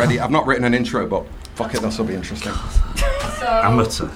[0.00, 0.20] already.
[0.20, 2.52] I've not written an intro, but fuck it, this will be interesting.
[3.38, 4.08] So, Amateur.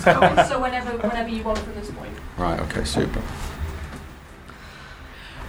[0.00, 2.12] so whenever, whenever you want from this point.
[2.36, 3.22] Right, okay, super.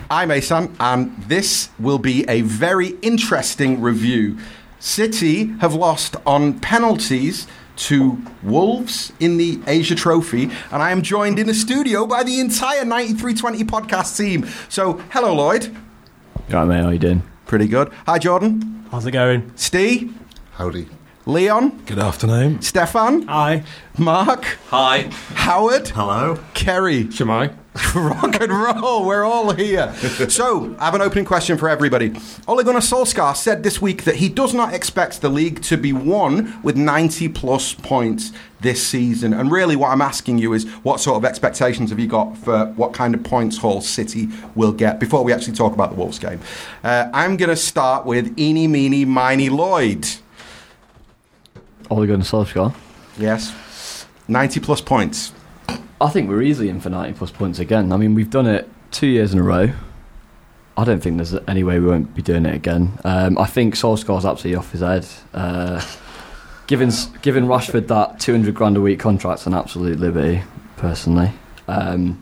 [0.10, 4.38] I'm Asan, and this will be a very interesting review.
[4.80, 11.40] City have lost on penalties to Wolves in the Asia Trophy, and I am joined
[11.40, 14.46] in the studio by the entire 9320 podcast team.
[14.70, 15.76] So, hello, Lloyd.
[16.50, 17.24] Right, mate, how you doing?
[17.46, 17.92] Pretty good.
[18.06, 18.86] Hi, Jordan.
[18.92, 19.52] How's it going?
[19.56, 20.16] Steve.
[20.54, 20.88] Howdy.
[21.26, 21.84] Leon.
[21.86, 22.62] Good afternoon.
[22.62, 23.24] Stefan.
[23.28, 23.64] Hi.
[23.98, 24.44] Mark.
[24.70, 25.10] Hi.
[25.36, 25.90] Howard.
[25.90, 26.40] Hello.
[26.54, 27.06] Kerry.
[27.06, 27.56] Shemai.
[27.96, 29.92] Rock and roll, we're all here.
[30.30, 32.14] so, I have an opening question for everybody.
[32.48, 35.92] Ole Gunnar Solskjaer said this week that he does not expect the league to be
[35.92, 39.34] won with 90 plus points this season.
[39.34, 42.68] And really, what I'm asking you is what sort of expectations have you got for
[42.76, 46.20] what kind of points Hull City will get before we actually talk about the Wolves
[46.20, 46.42] game?
[46.84, 50.08] Uh, I'm going to start with Eeny, Meeny, Miny Lloyd.
[51.90, 52.76] Ole Gunnar Solskjaer.
[53.18, 54.06] Yes.
[54.28, 55.34] 90 plus points.
[56.04, 57.94] I think we're easily in for 90 plus points again.
[57.94, 59.72] I mean, we've done it two years in a row.
[60.76, 63.00] I don't think there's any way we won't be doing it again.
[63.06, 65.08] Um, I think Solskjaer's absolutely off his head.
[65.34, 65.82] Uh,
[66.68, 70.44] giving giving Rashford that 200 grand a week contract's an absolute liberty,
[70.76, 71.32] personally.
[71.70, 72.22] Um,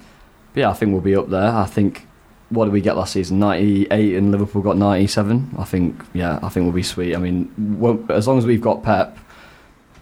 [0.53, 1.51] but yeah, I think we'll be up there.
[1.51, 2.05] I think
[2.49, 3.39] what did we get last season?
[3.39, 5.55] 98 and Liverpool got 97.
[5.57, 7.15] I think yeah, I think we'll be sweet.
[7.15, 7.49] I mean,
[8.09, 9.17] as long as we've got Pep,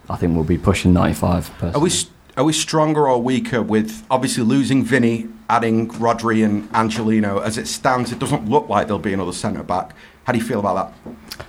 [0.10, 1.50] I think we'll be pushing 95.
[1.52, 1.76] Personally.
[1.76, 1.90] Are we
[2.38, 7.40] are we stronger or weaker with obviously losing Vinny, adding Rodri and Angelino?
[7.40, 9.92] As it stands, it doesn't look like there'll be another centre back.
[10.24, 11.46] How do you feel about that?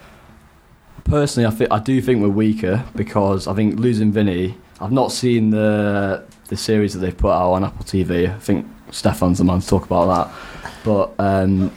[1.05, 4.57] Personally, I, think, I do think we're weaker because I think losing Vinny.
[4.81, 8.29] I've not seen the the series that they've put out on Apple TV.
[8.29, 10.75] I think Stefan's the man to talk about that.
[10.85, 11.71] But um,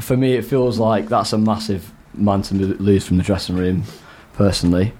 [0.00, 3.82] for me, it feels like that's a massive man to lose from the dressing room,
[4.34, 4.92] personally.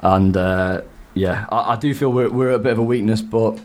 [0.00, 0.82] And uh,
[1.18, 3.58] yeah, I, I, do feel we're, we're a bit of a weakness, but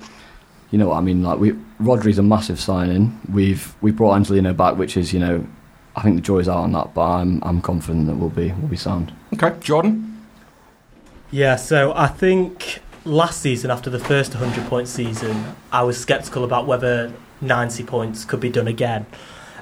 [0.71, 1.23] you know what I mean.
[1.23, 3.19] Like we, Rodri's a massive signing.
[3.31, 5.45] We've we brought Angelino back, which is you know,
[5.95, 6.93] I think the joy's out on that.
[6.93, 9.13] But I'm I'm confident that we'll be we'll be sound.
[9.33, 10.09] Okay, Jordan.
[11.31, 16.43] Yeah, so I think last season after the first 100 point season, I was sceptical
[16.43, 17.11] about whether
[17.41, 19.05] 90 points could be done again.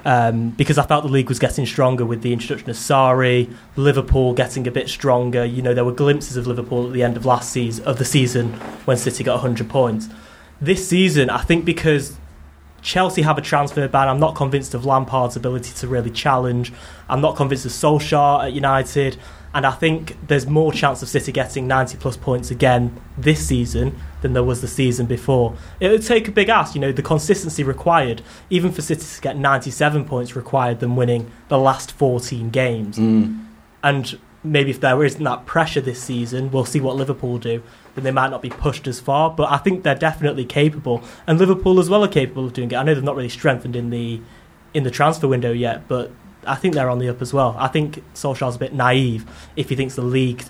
[0.04, 4.34] Um, because I felt the league was getting stronger with the introduction of Sarri, Liverpool
[4.34, 5.44] getting a bit stronger.
[5.44, 8.04] You know, there were glimpses of Liverpool at the end of last season of the
[8.04, 8.52] season
[8.84, 10.08] when City got 100 points.
[10.60, 12.16] This season, I think because
[12.82, 16.72] Chelsea have a transfer ban, I'm not convinced of Lampard's ability to really challenge.
[17.08, 19.16] I'm not convinced of Solskjaer at United.
[19.54, 23.98] And I think there's more chance of City getting 90 plus points again this season
[24.22, 25.54] than there was the season before.
[25.78, 29.20] It would take a big ask, you know, the consistency required, even for City to
[29.20, 32.96] get 97 points required than winning the last 14 games.
[32.98, 33.46] Mm.
[33.82, 37.62] And maybe if there isn't that pressure this season, we'll see what Liverpool do.
[37.94, 41.38] Then they might not be pushed as far, but I think they're definitely capable, and
[41.38, 42.76] Liverpool as well are capable of doing it.
[42.76, 44.20] I know they're not really strengthened in the
[44.72, 46.10] in the transfer window yet, but
[46.46, 47.56] I think they're on the up as well.
[47.58, 49.24] I think Solskjaer's a bit naive
[49.56, 50.44] if he thinks the league,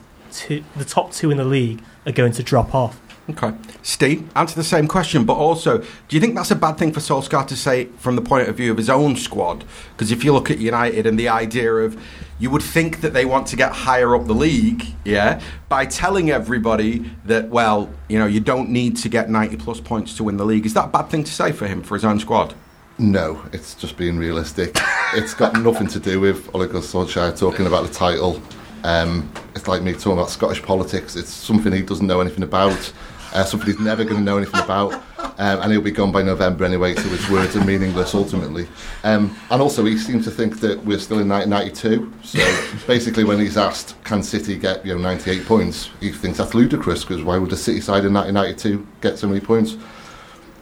[0.49, 3.01] the top two in the league, are going to drop off.
[3.31, 3.55] Okay.
[3.83, 5.87] Steve, answer the same question, but also, do
[6.17, 8.73] you think that's a bad thing for Solskjaer to say from the point of view
[8.73, 9.65] of his own squad?
[9.93, 12.01] Because if you look at United and the idea of,
[12.41, 16.31] you would think that they want to get higher up the league, yeah, by telling
[16.33, 20.37] everybody that, well, you know, you don't need to get 90 plus points to win
[20.37, 20.67] the league.
[20.67, 22.55] Is that a bad thing to say for him, for his own squad?
[22.99, 24.77] No, it's just being realistic.
[25.15, 28.41] it's got nothing to do with Ole Solskjaer talking about the title.
[28.85, 31.17] Um, it's like me talking about Scottish politics.
[31.17, 32.93] It's something he doesn't know anything about,
[33.33, 36.23] uh, something he's never going to know anything about, um, and he'll be gone by
[36.23, 38.69] November anyway, so his words are meaningless ultimately.
[39.05, 42.13] Um, and also, he seems to think that we're still in 1992.
[42.23, 46.55] So basically, when he's asked, "Can City get you know 98 points?" he thinks that's
[46.55, 49.75] ludicrous because why would the City side in 1992 get so many points?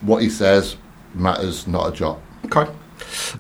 [0.03, 0.77] What he says
[1.15, 2.21] matters not a jot.
[2.47, 2.71] Okay.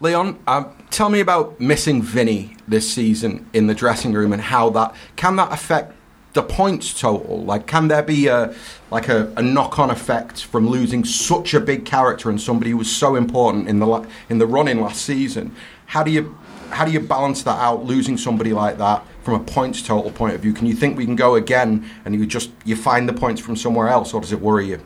[0.00, 4.70] Leon, um, tell me about missing Vinny this season in the dressing room and how
[4.70, 5.94] that can that affect
[6.32, 7.42] the points total.
[7.42, 8.54] Like, can there be a
[8.90, 12.94] like a, a knock-on effect from losing such a big character and somebody who was
[12.94, 15.54] so important in the in the running last season?
[15.86, 16.38] How do you
[16.70, 17.84] how do you balance that out?
[17.84, 21.04] Losing somebody like that from a points total point of view, can you think we
[21.04, 24.32] can go again and you just you find the points from somewhere else, or does
[24.32, 24.80] it worry you?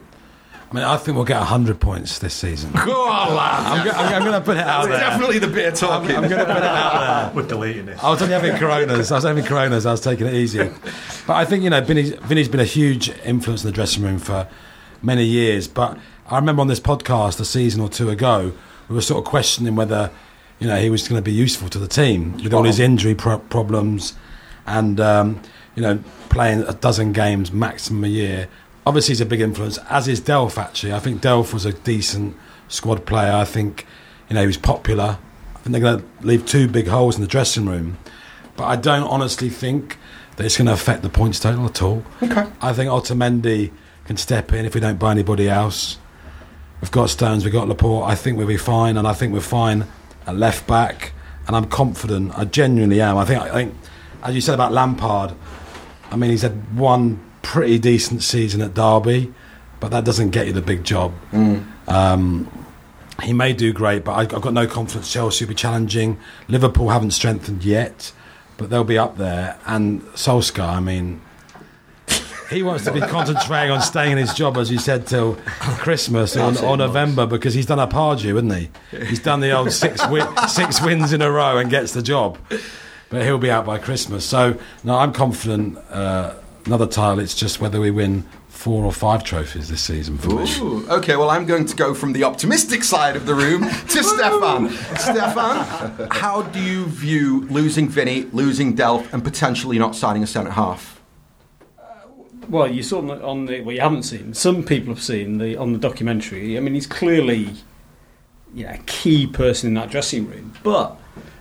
[0.70, 2.72] I mean, I think we'll get 100 points this season.
[2.72, 4.98] Go on, I'm, I'm, I'm going to put it out there.
[4.98, 6.10] Definitely the bit of talking.
[6.16, 7.34] I'm, I'm going to put it out there.
[7.42, 8.02] We're deleting this.
[8.02, 9.12] I was only having Coronas.
[9.12, 9.86] I was having Coronas.
[9.86, 10.68] I was taking it easy.
[11.26, 14.18] But I think, you know, Vinny's, Vinny's been a huge influence in the dressing room
[14.18, 14.48] for
[15.00, 15.68] many years.
[15.68, 15.96] But
[16.28, 18.52] I remember on this podcast a season or two ago,
[18.88, 20.10] we were sort of questioning whether,
[20.58, 23.14] you know, he was going to be useful to the team with all his injury
[23.14, 24.14] pro- problems.
[24.66, 25.40] And, um,
[25.76, 28.48] you know, playing a dozen games maximum a year.
[28.86, 30.92] Obviously, he's a big influence, as is Delph, actually.
[30.92, 32.36] I think Delph was a decent
[32.68, 33.32] squad player.
[33.32, 33.86] I think,
[34.28, 35.18] you know, he was popular.
[35.54, 37.96] I think they're going to leave two big holes in the dressing room.
[38.56, 39.98] But I don't honestly think
[40.36, 42.04] that it's going to affect the points total at all.
[42.22, 42.46] Okay.
[42.60, 43.72] I think Otamendi
[44.04, 45.98] can step in if we don't buy anybody else.
[46.80, 48.06] We've got Stones, we've got Laporte.
[48.06, 49.86] I think we'll be fine, and I think we're fine
[50.26, 51.12] at left back.
[51.46, 52.38] And I'm confident.
[52.38, 53.16] I genuinely am.
[53.16, 53.40] I think.
[53.40, 53.74] I think,
[54.22, 55.34] as you said about Lampard,
[56.10, 59.32] I mean, he's had one pretty decent season at Derby,
[59.78, 61.12] but that doesn't get you the big job.
[61.88, 62.48] Um,
[63.22, 66.16] he may do great, but I- I've got no confidence Chelsea will be challenging.
[66.48, 68.12] Liverpool haven't strengthened yet,
[68.56, 69.56] but they'll be up there.
[69.66, 71.20] And Solskjaer, I mean,
[72.50, 75.36] he wants to be concentrating on staying in his job, as you said, till
[75.78, 79.06] Christmas or, or November because he's done a Pardew, hasn't he?
[79.06, 80.00] He's done the old six,
[80.48, 82.38] six wins in a row and gets the job.
[83.10, 84.24] But he'll be out by Christmas.
[84.24, 85.78] So, no, I'm confident.
[85.90, 86.34] Uh,
[86.66, 90.50] another title, it's just whether we win four or five trophies this season for me.
[90.58, 94.02] Ooh, okay, well, I'm going to go from the optimistic side of the room to
[94.02, 94.70] Stefan.
[94.96, 100.52] Stefan, how do you view losing Vinny, losing Delph, and potentially not signing a centre
[100.52, 101.02] half?
[101.78, 101.82] Uh,
[102.48, 104.32] well, you saw on the, on the well, you haven't seen.
[104.32, 106.56] Some people have seen the on the documentary.
[106.56, 107.50] I mean, he's clearly,
[108.54, 110.54] you know, a key person in that dressing room.
[110.62, 110.96] But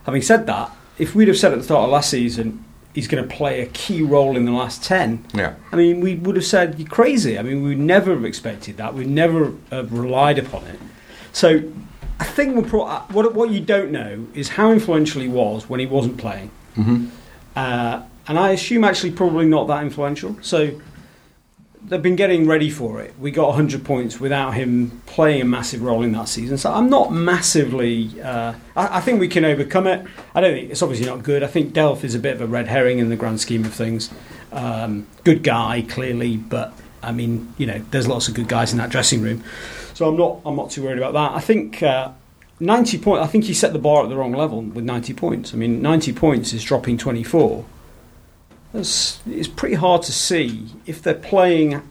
[0.05, 3.27] having said that, if we'd have said at the start of last season he's going
[3.27, 5.55] to play a key role in the last ten, Yeah.
[5.71, 7.37] I mean, we would have said you're crazy.
[7.37, 8.93] I mean, we would never have expected that.
[8.93, 10.79] We never have relied upon it.
[11.31, 11.63] So,
[12.19, 15.67] I think we're pro- uh, what what you don't know is how influential he was
[15.67, 16.51] when he wasn't playing.
[16.77, 17.07] Mm-hmm.
[17.55, 20.37] Uh, and I assume actually probably not that influential.
[20.41, 20.79] So
[21.85, 23.13] they've been getting ready for it.
[23.19, 26.57] We got 100 points without him playing a massive role in that season.
[26.57, 28.21] So I'm not massively.
[28.21, 30.05] Uh, I, I think we can overcome it.
[30.33, 31.43] I don't think it's obviously not good.
[31.43, 33.73] I think Delph is a bit of a red herring in the grand scheme of
[33.73, 34.09] things.
[34.51, 38.77] Um, good guy, clearly, but I mean, you know, there's lots of good guys in
[38.77, 39.43] that dressing room.
[39.93, 40.41] So I'm not.
[40.45, 41.31] I'm not too worried about that.
[41.35, 41.83] I think.
[41.83, 42.11] Uh,
[42.59, 43.27] 90 points.
[43.27, 45.53] I think he set the bar at the wrong level with 90 points.
[45.53, 47.65] I mean, 90 points is dropping 24.
[48.73, 51.81] That's, it's pretty hard to see if they're playing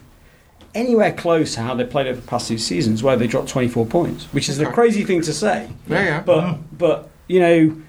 [0.74, 3.86] anywhere close to how they played over the past two seasons, where they dropped 24
[3.86, 5.68] points, which is a crazy thing to say.
[5.86, 6.20] Yeah, yeah.
[6.22, 7.82] But but you know,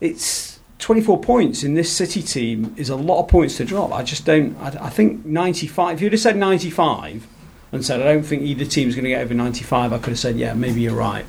[0.00, 3.92] it's 24 points in this City team is a lot of points to drop.
[3.92, 4.56] I just don't.
[4.58, 5.96] I, I think 95.
[5.96, 7.26] If you'd have said 95
[7.72, 10.18] and said I don't think either team's going to get over 95, I could have
[10.18, 11.26] said yeah, maybe you're right.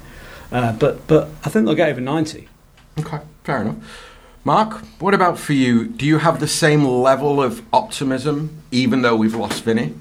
[0.52, 2.48] Uh, but but I think they'll get over 90.
[3.00, 3.76] Okay, fair enough.
[4.46, 5.86] Mark, what about for you?
[5.88, 9.94] Do you have the same level of optimism, even though we've lost Vinny?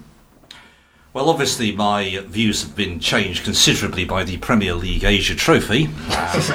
[1.12, 5.90] Well, obviously, my views have been changed considerably by the Premier League Asia Trophy.
[6.08, 6.54] uh,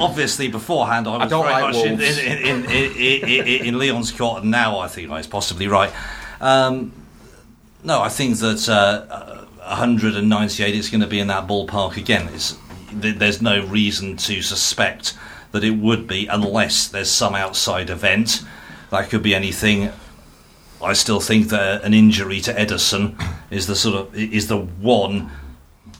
[0.00, 3.78] obviously, beforehand, I was don't very like much in, in, in, in, in, in, in
[3.78, 5.92] Leon's court, and now I think I was possibly right.
[6.40, 6.92] Um,
[7.84, 12.28] no, I think that uh, 198 is going to be in that ballpark again.
[12.32, 12.58] It's,
[12.90, 15.14] there's no reason to suspect
[15.54, 18.42] that it would be unless there's some outside event.
[18.90, 19.92] That could be anything.
[20.82, 23.14] I still think that an injury to Ederson
[23.52, 25.30] is the sort of is the one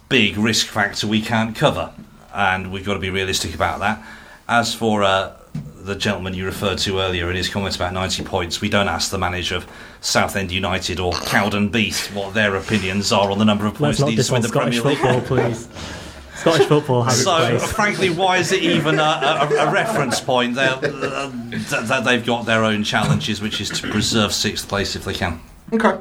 [0.08, 1.94] big risk factor we can't cover,
[2.34, 4.04] and we've got to be realistic about that.
[4.48, 5.36] As for uh,
[5.76, 9.12] the gentleman you referred to earlier in his comments about 90 points, we don't ask
[9.12, 9.68] the manager of
[10.00, 14.32] Southend United or Cowdenbeath what their opinions are on the number of points needed to
[14.32, 15.23] win the Scottish Premier League.
[15.23, 15.68] football, please.
[16.44, 17.72] Scottish football has So, place.
[17.72, 20.54] frankly, why is it even a, a, a reference point?
[20.54, 24.94] They're, uh, th- th- they've got their own challenges, which is to preserve sixth place
[24.94, 25.40] if they can.
[25.72, 25.98] Okay.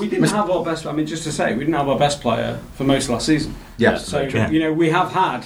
[0.00, 0.86] We didn't have our best.
[0.86, 3.26] I mean, just to say, we didn't have our best player for most of last
[3.26, 3.54] season.
[3.76, 4.48] Yes, So Yeah.
[4.50, 5.44] you know, we have had,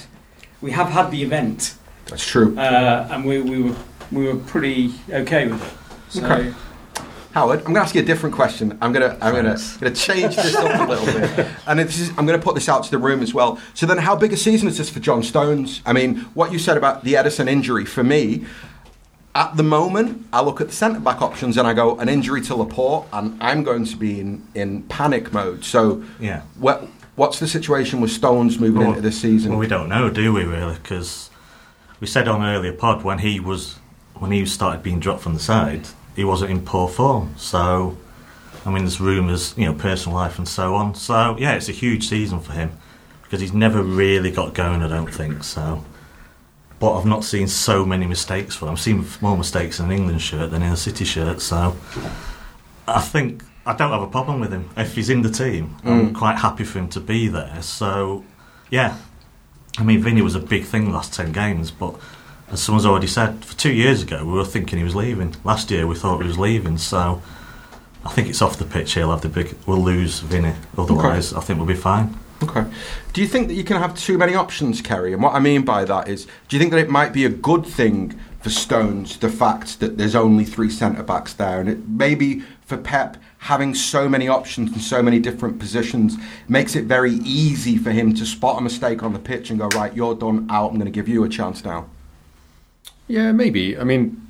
[0.61, 1.73] we have had the event,
[2.05, 2.57] that's true.
[2.57, 3.75] uh, and we, we were
[4.13, 5.73] we were pretty okay with it.
[6.13, 6.53] So Okay.
[7.37, 8.75] Howard, I'm going to ask you a different question.
[8.81, 11.77] I'm going to I'm going to going to change this up a little bit, and
[11.77, 13.59] this is, I'm going to put this out to the room as well.
[13.75, 15.83] So then, how big a season is this for John Stones?
[15.85, 18.45] I mean, what you said about the Ederson injury for me.
[19.35, 22.41] At the moment, I look at the centre back options and I go an injury
[22.41, 25.63] to Laporte, and I'm going to be in, in panic mode.
[25.63, 26.41] So, Yeah.
[26.57, 29.51] what, what's the situation with Stones moving Well, into this season?
[29.51, 30.43] Well, we don't know, do we?
[30.43, 31.29] Really, because
[31.99, 33.75] we said on earlier pod when he was
[34.15, 37.35] when he started being dropped from the side, he wasn't in poor form.
[37.37, 37.95] So,
[38.65, 40.95] I mean, there's rumours, you know, personal life and so on.
[40.95, 42.71] So, yeah, it's a huge season for him
[43.21, 44.81] because he's never really got going.
[44.81, 45.85] I don't think so.
[46.79, 48.71] But I've not seen so many mistakes for him.
[48.71, 51.39] I've seen more mistakes in an England shirt than in a City shirt.
[51.39, 51.77] So,
[52.87, 55.75] I think I don't have a problem with him if he's in the team.
[55.83, 56.15] I'm mm.
[56.15, 57.61] quite happy for him to be there.
[57.61, 58.25] So,
[58.71, 58.97] yeah,
[59.77, 61.95] I mean, Vinny was a big thing the last ten games, but
[62.49, 65.35] as someone's already said, for two years ago we were thinking he was leaving.
[65.43, 67.21] Last year we thought he was leaving, so
[68.05, 68.93] I think it's off the pitch.
[68.93, 69.55] He'll have the big.
[69.65, 70.53] We'll lose Vinny.
[70.77, 72.17] Otherwise, I think we'll be fine.
[72.43, 72.65] Okay.
[73.13, 75.11] Do you think that you can have too many options, Kerry?
[75.11, 77.29] And what I mean by that is, do you think that it might be a
[77.29, 81.87] good thing for Stones, the fact that there's only three centre backs there, and it
[81.87, 86.15] maybe for Pep having so many options and so many different positions
[86.47, 89.67] makes it very easy for him to spot a mistake on the pitch and go,
[89.69, 90.71] right, you're done out.
[90.71, 91.89] I'm going to give you a chance now.
[93.07, 93.77] Yeah, maybe.
[93.77, 94.21] I mean,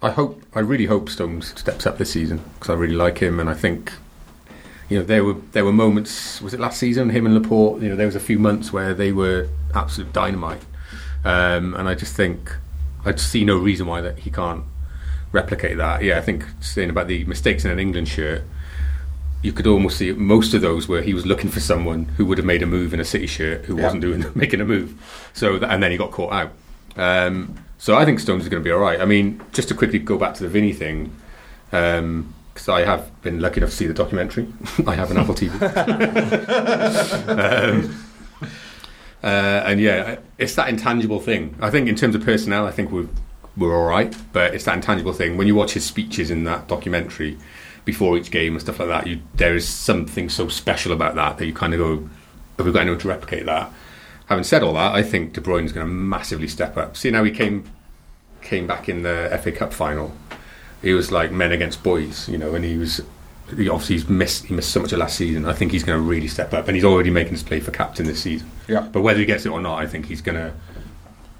[0.00, 3.40] I hope, I really hope Stones steps up this season because I really like him,
[3.40, 3.92] and I think,
[4.88, 6.40] you know, there were there were moments.
[6.42, 7.10] Was it last season?
[7.10, 7.82] Him and Laporte.
[7.82, 10.62] You know, there was a few months where they were absolute dynamite,
[11.24, 12.54] um, and I just think
[13.04, 14.64] I just see no reason why that he can't
[15.32, 16.02] replicate that.
[16.02, 18.42] Yeah, I think saying about the mistakes in an England shirt.
[19.40, 22.38] You could almost see most of those where he was looking for someone who would
[22.38, 23.82] have made a move in a City shirt who Yeah.
[23.84, 24.94] wasn't doing making a move.
[25.32, 26.52] So that, and then he got caught out.
[26.96, 29.00] Um, so I think Stones is going to be all right.
[29.00, 31.10] I mean, just to quickly go back to the Vinny thing,
[31.64, 34.46] because I have been lucky enough to see the documentary.
[34.86, 35.50] I have an Apple TV.
[37.28, 38.06] um,
[39.24, 39.26] uh,
[39.66, 41.56] and yeah, it's that intangible thing.
[41.60, 43.08] I think in terms of personnel, I think we're
[43.56, 45.36] we're all right, but it's that intangible thing.
[45.36, 47.36] When you watch his speeches in that documentary
[47.84, 51.38] before each game and stuff like that, you, there is something so special about that
[51.38, 52.08] that you kind of go,
[52.58, 53.72] "Have we got anyone to replicate that?"
[54.32, 56.96] Having said all that, I think De Bruyne Bruyne's going to massively step up.
[56.96, 57.70] See now he came
[58.40, 60.14] came back in the FA Cup final.
[60.80, 63.02] He was like men against boys, you know, and he was
[63.54, 65.44] he obviously he's missed he missed so much of last season.
[65.44, 67.72] I think he's going to really step up, and he's already making his play for
[67.72, 68.50] captain this season.
[68.68, 68.88] Yeah.
[68.90, 70.54] But whether he gets it or not, I think he's going to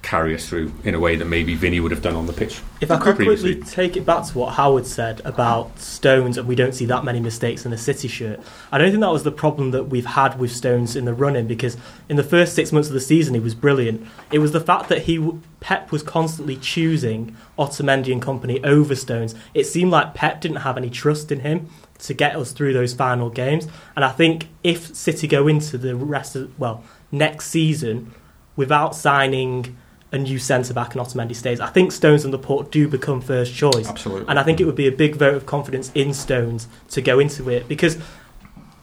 [0.03, 2.61] carry us through in a way that maybe Vinny would have done on the pitch.
[2.81, 3.55] If I could previously.
[3.55, 7.05] quickly take it back to what Howard said about Stones, and we don't see that
[7.05, 8.41] many mistakes in the City shirt,
[8.73, 11.47] I don't think that was the problem that we've had with Stones in the running
[11.47, 11.77] because
[12.09, 14.07] in the first six months of the season he was brilliant.
[14.33, 15.25] It was the fact that he
[15.61, 19.37] Pep was constantly choosing Otamendi and company over Stones.
[19.55, 21.69] It seemed like Pep didn't have any trust in him
[22.01, 25.95] to get us through those final games, and I think if City go into the
[25.95, 26.83] rest of well
[27.13, 28.13] next season
[28.57, 29.77] without signing
[30.13, 31.59] a new centre back and Otamendi stays.
[31.61, 33.89] I think Stones and Laporte do become first choice.
[33.89, 34.27] Absolutely.
[34.29, 37.19] And I think it would be a big vote of confidence in Stones to go
[37.19, 37.97] into it because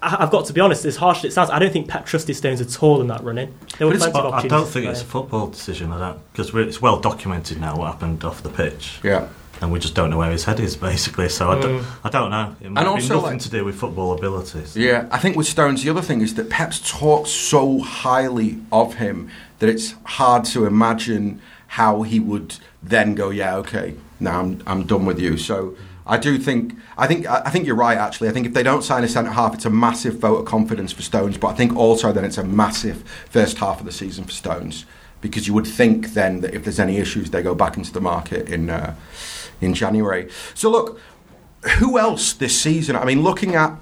[0.02, 2.06] I- I've got to be honest, as harsh as it sounds, I don't think Pep
[2.06, 3.54] trusted Stones at all in that running.
[3.78, 5.92] There were plenty of I don't think it's a football decision.
[5.92, 9.28] I don't because it's well documented now what happened off the pitch, Yeah.
[9.62, 11.28] and we just don't know where his head is basically.
[11.28, 11.86] So I, don't, mm.
[12.06, 12.56] I don't know.
[12.62, 14.76] It might be also, nothing like- to do with football abilities.
[14.76, 18.96] Yeah, I think with Stones, the other thing is that Pep's talked so highly of
[18.96, 24.64] him that it's hard to imagine how he would then go, yeah, okay, now I'm,
[24.66, 25.38] I'm done with you.
[25.38, 25.76] So
[26.10, 27.98] I do think I think I think you're right.
[27.98, 30.46] Actually, I think if they don't sign a centre half, it's a massive vote of
[30.46, 31.38] confidence for Stones.
[31.38, 34.86] But I think also then it's a massive first half of the season for Stones
[35.22, 38.02] because you would think then that if there's any issues, they go back into the
[38.02, 38.96] market in uh,
[39.62, 40.30] in January.
[40.56, 41.00] So look,
[41.78, 42.96] who else this season?
[42.96, 43.80] I mean, looking at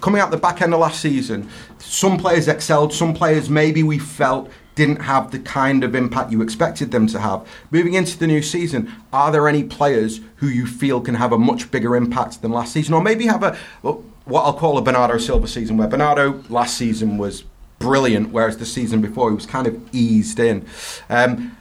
[0.00, 3.98] coming out the back end of last season, some players excelled, some players maybe we
[3.98, 7.44] felt didn't have the kind of impact you expected them to have.
[7.72, 11.38] Moving into the new season, are there any players who you feel can have a
[11.38, 15.18] much bigger impact than last season, or maybe have a what I'll call a Bernardo
[15.18, 17.44] Silva season, where Bernardo last season was
[17.78, 20.66] brilliant, whereas the season before he was kind of eased in.
[21.08, 21.56] Um,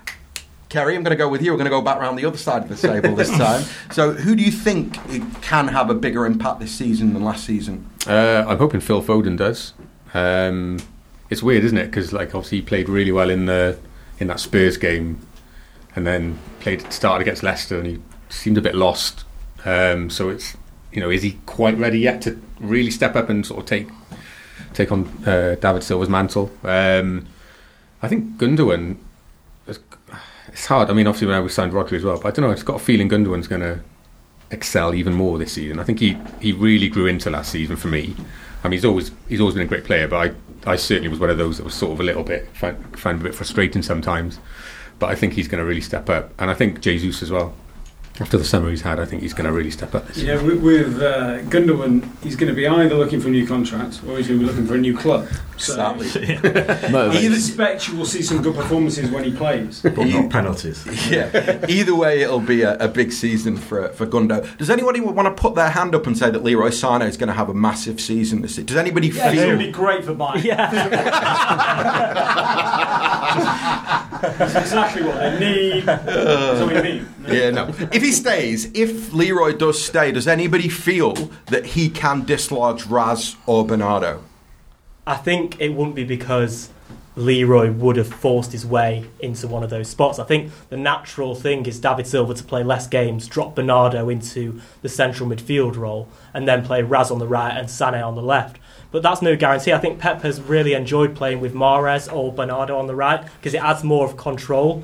[0.70, 1.52] Kerry, I'm going to go with you.
[1.52, 3.64] We're going to go back around the other side of the table this time.
[3.92, 4.96] So, who do you think
[5.42, 7.90] can have a bigger impact this season than last season?
[8.08, 9.74] Uh, I'm hoping Phil Foden does.
[10.14, 10.80] Um,
[11.30, 11.86] it's weird, isn't it?
[11.86, 13.78] Because like obviously he played really well in the
[14.20, 15.26] in that Spurs game,
[15.96, 19.26] and then played started against Leicester, and he seemed a bit lost.
[19.66, 20.56] Um, so it's
[20.92, 23.88] you know is he quite ready yet to really step up and sort of take
[24.74, 26.52] take on uh, David Silva's mantle?
[26.64, 27.28] Um,
[28.02, 28.98] I think Gundogan.
[30.48, 30.90] It's hard.
[30.90, 32.52] I mean, obviously when I signed Rodri as well, but I don't know.
[32.52, 33.82] It's got a feeling Gundogan's going to
[34.52, 35.80] excel even more this season.
[35.80, 38.16] I think he, he really grew into last season for me.
[38.64, 41.20] I mean, he's always he's always been a great player, but I, I certainly was
[41.20, 43.82] one of those that was sort of a little bit found, found a bit frustrating
[43.82, 44.40] sometimes.
[44.98, 47.54] But I think he's going to really step up, and I think Jesus as well.
[48.18, 50.36] After the summer he's had, I think he's going to really step up this year.
[50.38, 54.00] Yeah, with, with uh, Gundogan, he's going to be either looking for a new contract
[54.08, 55.28] or he's going to be looking for a new club.
[55.58, 56.38] So Exactly.
[56.38, 56.40] I
[56.92, 57.34] Motivation.
[57.36, 59.82] suspect you will see some good performances when he plays.
[59.82, 60.86] But not penalties.
[61.12, 61.66] yeah.
[61.68, 64.46] Either way, it'll be a, a big season for for Gundo.
[64.58, 67.28] Does anybody want to put their hand up and say that Leroy Sane is going
[67.28, 68.66] to have a massive season this season?
[68.68, 69.66] Does anybody Yeah, it's going to feel?
[69.68, 70.44] be great for Bayern.
[74.22, 75.86] That's exactly what they need.
[75.86, 77.06] That's what we need.
[77.28, 77.68] Yeah, no.
[77.68, 81.14] If he stays, if Leroy does stay, does anybody feel
[81.48, 84.24] that he can dislodge Raz or Bernardo?
[85.08, 86.70] I think it wouldn't be because
[87.16, 90.20] Leroy would have forced his way into one of those spots.
[90.20, 94.60] I think the natural thing is David Silva to play less games, drop Bernardo into
[94.82, 98.22] the central midfield role, and then play Raz on the right and Sané on the
[98.22, 98.58] left.
[98.92, 99.74] But that's no guarantee.
[99.74, 103.54] I think Pep has really enjoyed playing with Mahrez or Bernardo on the right because
[103.54, 104.84] it adds more of control.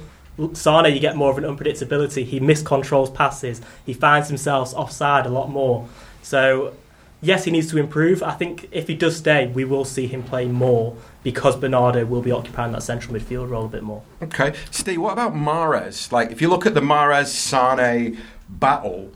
[0.54, 2.26] Sane, you get more of an unpredictability.
[2.26, 3.62] He miscontrols passes.
[3.86, 5.88] He finds himself offside a lot more.
[6.22, 6.74] So,
[7.22, 8.22] yes, he needs to improve.
[8.24, 12.22] I think if he does stay, we will see him play more because Bernardo will
[12.22, 14.04] be occupying that central midfield role a bit more.
[14.22, 15.02] Okay, Steve.
[15.02, 16.12] What about Mahrez?
[16.12, 18.18] Like, if you look at the Mahrez Sane
[18.50, 19.12] battle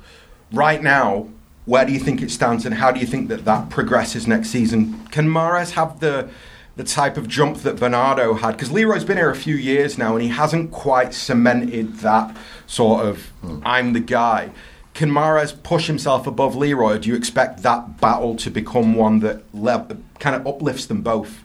[0.51, 1.29] right now,
[1.65, 4.49] where do you think it stands, and how do you think that that progresses next
[4.49, 5.05] season?
[5.07, 6.29] Can Mahrez have the
[6.75, 8.51] the type of jump that Bernardo had?
[8.51, 12.35] Because Leroy's been here a few years now, and he hasn't quite cemented that
[12.67, 13.59] sort of hmm.
[13.65, 14.51] "I'm the guy."
[14.95, 16.97] Can Mahrez push himself above Leroy?
[16.97, 21.43] Do you expect that battle to become one that le- kind of uplifts them both?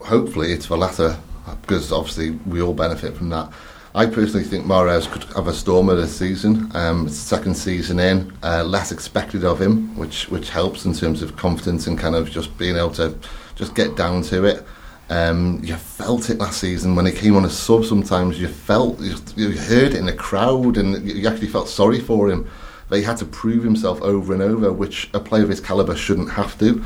[0.00, 1.16] hopefully it's the latter
[1.62, 3.52] because obviously we all benefit from that.
[3.94, 6.70] I personally think Mahrez could have a stormer this season.
[6.74, 11.36] Um, second season in, uh, less expected of him, which which helps in terms of
[11.36, 13.16] confidence and kind of just being able to
[13.54, 14.66] just get down to it.
[15.08, 17.84] Um, you felt it last season when he came on a sub.
[17.84, 22.00] Sometimes you felt you, you heard it in the crowd, and you actually felt sorry
[22.00, 22.48] for him.
[22.88, 25.96] But he had to prove himself over and over, which a player of his calibre
[25.96, 26.84] shouldn't have to.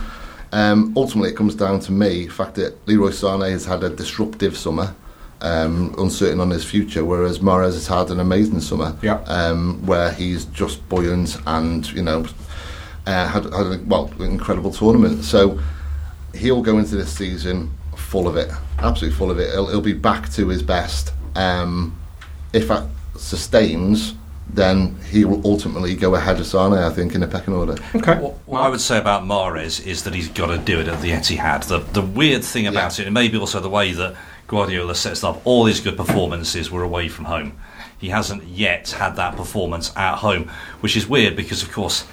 [0.53, 3.91] Um, ultimately, it comes down to me, the fact that Leroy Sané has had a
[3.91, 4.95] disruptive summer,
[5.41, 9.21] um, uncertain on his future, whereas Mahrez has had an amazing summer, Yeah.
[9.27, 12.27] um, where he's just buoyant and you know
[13.07, 15.25] uh, had, had a, well an incredible tournament.
[15.25, 15.59] So
[16.35, 17.71] he'll go into this season
[18.11, 18.51] full of it,
[18.81, 19.53] absolutely full of it.
[19.53, 21.13] He'll, he'll be back to his best.
[21.37, 21.97] Um,
[22.53, 24.15] if that sustains,
[24.49, 27.77] then he will ultimately go ahead of Sane, I think, in the pecking order.
[27.95, 28.19] Okay.
[28.19, 31.01] What, what I would say about Mahrez is that he's got to do it at
[31.01, 31.69] the Etihad.
[31.69, 34.17] The the weird thing about it, and maybe also the way that
[34.49, 37.53] Guardiola sets up, all his good performances were away from home.
[37.97, 40.51] He hasn't yet had that performance at home,
[40.81, 42.05] which is weird because, of course,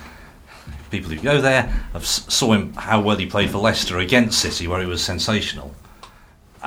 [0.91, 1.63] people who go there
[1.93, 5.73] have saw him how well he played for Leicester against City, where he was sensational.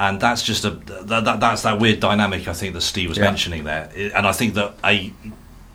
[0.00, 3.18] And that's just a that, that, that's that weird dynamic I think that Steve was
[3.18, 3.24] Yeah.
[3.24, 5.12] mentioning there, and I think that a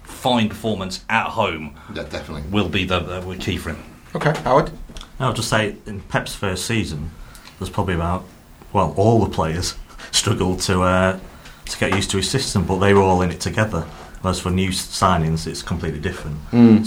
[0.03, 2.41] fine performance at home Yeah, definitely.
[2.49, 3.83] will be the, the key for him.
[4.15, 4.71] Okay, Howard.
[5.19, 7.11] I'll just say in Pep's first season,
[7.59, 8.25] there's probably about
[8.73, 9.75] well, all the players
[10.11, 11.19] struggled to uh,
[11.65, 13.81] to get used to his system, but they were all in it together.
[14.21, 16.37] Whereas for new signings, it's completely different.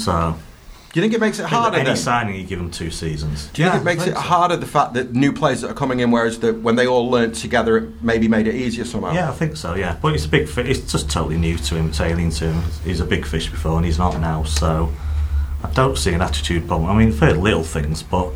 [0.01, 0.35] So
[0.92, 1.77] Do you think it makes it I think that harder?
[1.77, 1.96] any then?
[1.96, 3.48] signing, you give them two seasons.
[3.53, 4.27] Do you Yeah, think it makes think it so.
[4.27, 7.11] harder the fact that new players that are coming in, whereas that when they all
[7.11, 9.12] learnt together, it maybe made it easier somehow?
[9.12, 9.74] Yeah, I think so.
[9.74, 10.48] Yeah, but it's a big.
[10.48, 11.88] Fi- it's just totally new to him.
[11.90, 12.62] It's alien to him.
[12.85, 14.44] He's a big fish before, and he's not now.
[14.44, 14.90] So
[15.62, 16.88] I don't see an attitude problem.
[16.90, 18.33] I mean, very little things, but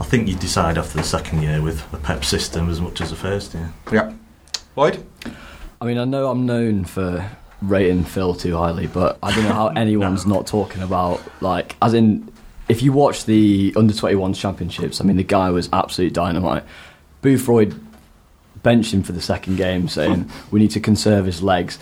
[0.00, 3.10] I think you decide after the second year with the Pep system as much as
[3.10, 3.72] the first year.
[3.90, 4.12] Yeah.
[4.76, 5.04] Lloyd.
[5.80, 7.30] I mean, I know I'm known for
[7.62, 11.94] rating Phil too highly, but I don't know how anyone's not talking about like, as
[11.94, 12.32] in,
[12.68, 16.64] if you watch the under 21 championships, I mean, the guy was absolute dynamite.
[17.22, 17.78] Boothroyd
[18.62, 21.78] benched him for the second game, saying we need to conserve his legs.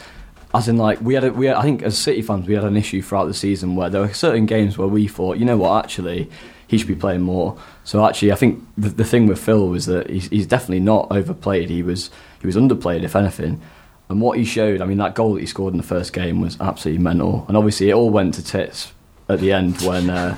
[0.54, 2.64] As in, like we had, a, we had, I think as City fans, we had
[2.64, 5.56] an issue throughout the season where there were certain games where we thought, you know
[5.56, 6.30] what, actually,
[6.68, 7.58] he should be playing more.
[7.84, 11.08] So actually, I think the, the thing with Phil was that he's, he's definitely not
[11.10, 11.68] overplayed.
[11.68, 12.10] He was
[12.40, 13.60] he was underplayed, if anything.
[14.08, 16.40] And what he showed, I mean, that goal that he scored in the first game
[16.40, 17.44] was absolutely mental.
[17.48, 18.92] And obviously, it all went to tits
[19.28, 20.36] at the end when uh,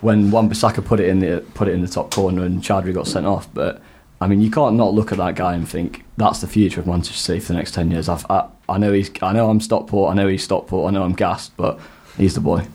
[0.00, 3.06] when Wan-Bissaka put it in the put it in the top corner and Choudhury got
[3.06, 3.52] sent off.
[3.52, 3.82] But
[4.20, 6.86] I mean, you can't not look at that guy and think that's the future of
[6.86, 8.08] Manchester City for the next ten years.
[8.08, 10.12] I've, I I know he's I know I'm Stockport.
[10.12, 10.90] I know he's Stockport.
[10.90, 11.78] I know I'm gassed, but
[12.16, 12.66] he's the boy.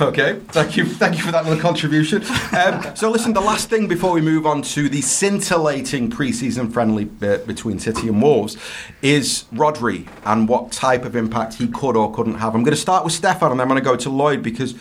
[0.00, 2.22] Okay, thank you, thank you for that little contribution.
[2.56, 7.10] Um, so, listen, the last thing before we move on to the scintillating pre-season friendly
[7.22, 8.56] uh, between City and Wolves
[9.02, 12.54] is Rodri and what type of impact he could or couldn't have.
[12.54, 14.74] I'm going to start with Stefan and then I'm going to go to Lloyd because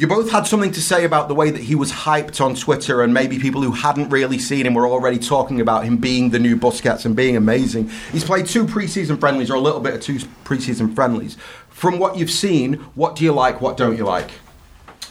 [0.00, 3.02] you both had something to say about the way that he was hyped on Twitter,
[3.02, 6.38] and maybe people who hadn't really seen him were already talking about him being the
[6.38, 7.90] new Busquets and being amazing.
[8.10, 11.36] He's played two preseason friendlies, or a little bit of two preseason friendlies.
[11.80, 13.62] From what you've seen, what do you like?
[13.62, 14.32] What don't you like?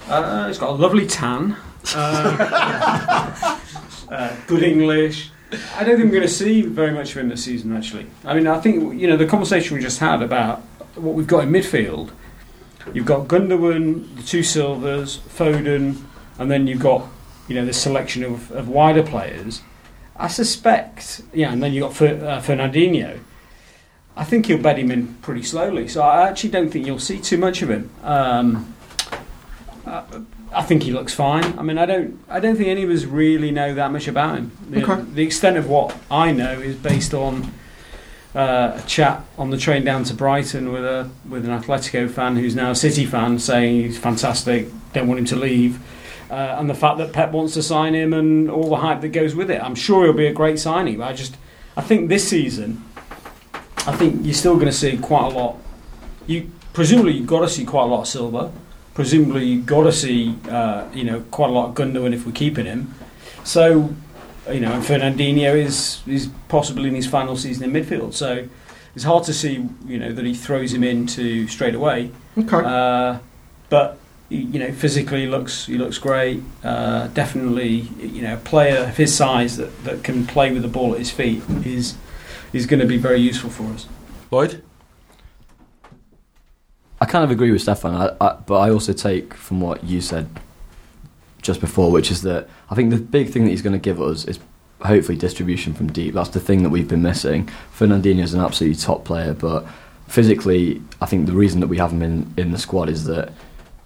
[0.08, 1.58] Uh, it's got a lovely tan.
[1.96, 3.60] Uh,
[4.12, 5.32] uh, good English.
[5.76, 8.06] I don't think we're going to see very much of him this season, actually.
[8.24, 10.60] I mean, I think, you know, the conversation we just had about
[10.94, 12.12] what we've got in midfield,
[12.94, 16.00] you've got Gundogan, the two Silvas, Foden,
[16.38, 17.08] and then you've got,
[17.48, 19.64] you know, this selection of, of wider players.
[20.18, 23.22] I suspect, yeah, and then you've got Fer, uh, Fernandinho.
[24.20, 25.88] I think he'll bed him in pretty slowly.
[25.88, 27.90] So I actually don't think you'll see too much of him.
[28.04, 28.76] Um,
[29.86, 30.04] uh,
[30.54, 31.58] I think he looks fine.
[31.58, 34.38] I mean, I don't, I don't think any of us really know that much about
[34.38, 34.52] him.
[34.70, 35.02] The, Okay.
[35.14, 37.52] the extent of what I know is based on
[38.36, 42.36] uh, a chat on the train down to Brighton with a with an Atletico fan
[42.36, 45.80] who's now a City fan, saying he's fantastic, don't want him to leave,
[46.30, 49.10] uh, and the fact that Pep wants to sign him and all the hype that
[49.10, 49.62] goes with it.
[49.64, 50.98] I'm sure he'll be a great signing.
[50.98, 51.38] But I just,
[51.78, 52.84] I think this season,
[53.88, 55.58] I think you're still going to see quite a lot.
[56.28, 58.52] You presumably you've got to see quite a lot of Silva.
[58.94, 62.32] Presumably you've got to see uh, you know quite a lot of Gundogan if we're
[62.32, 62.94] keeping him.
[63.44, 63.94] So
[64.52, 68.14] you know, and Fernandinho is is possibly in his final season in midfield.
[68.14, 68.48] So
[68.96, 72.12] it's hard to see you know that he throws him into straight away.
[72.38, 72.62] Okay.
[72.64, 73.20] Uh,
[73.70, 73.98] but
[74.30, 76.44] you know, physically he looks he looks great.
[76.64, 80.68] Uh, definitely, you know, a player of his size that, that can play with the
[80.68, 81.96] ball at his feet is
[82.54, 83.88] is going to be very useful for us.
[84.32, 84.64] Lloyd?
[87.02, 90.02] I kind of agree with Stefan, I, I, but I also take from what you
[90.02, 90.28] said
[91.42, 94.02] just before, which is that I think the big thing that he's going to give
[94.02, 94.40] us is
[94.82, 96.14] hopefully distribution from deep.
[96.14, 97.50] That's the thing that we've been missing.
[97.74, 99.66] Fernandinho is an absolutely top player, but
[100.08, 103.32] physically, I think the reason that we have him in, in the squad is that,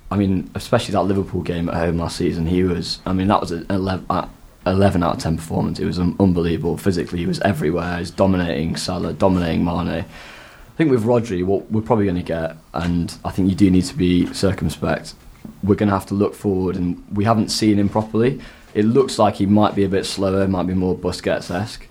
[0.09, 3.41] I mean, especially that Liverpool game at home last season, he was, I mean, that
[3.41, 4.27] was an 11, uh,
[4.65, 5.79] 11 out of 10 performance.
[5.79, 6.77] It was un- unbelievable.
[6.77, 7.97] Physically, he was everywhere.
[7.99, 10.05] He's dominating Salah, dominating Mane.
[10.05, 13.69] I think with Rodri, what we're probably going to get, and I think you do
[13.69, 15.13] need to be circumspect.
[15.61, 18.41] We're going to have to look forward, and we haven't seen him properly.
[18.73, 21.87] It looks like he might be a bit slower, might be more Busquets esque.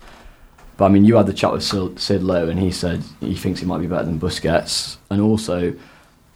[0.77, 3.61] But I mean, you had the chat with Sid Lowe, and he said he thinks
[3.61, 4.97] he might be better than Busquets.
[5.11, 5.75] And also,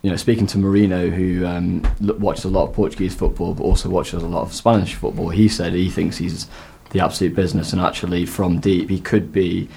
[0.07, 3.89] you know, speaking to Marino, who um, watches a lot of Portuguese football, but also
[3.89, 6.47] watches a lot of Spanish football, he said he thinks he's
[6.91, 9.69] the absolute business, and actually from deep, he could be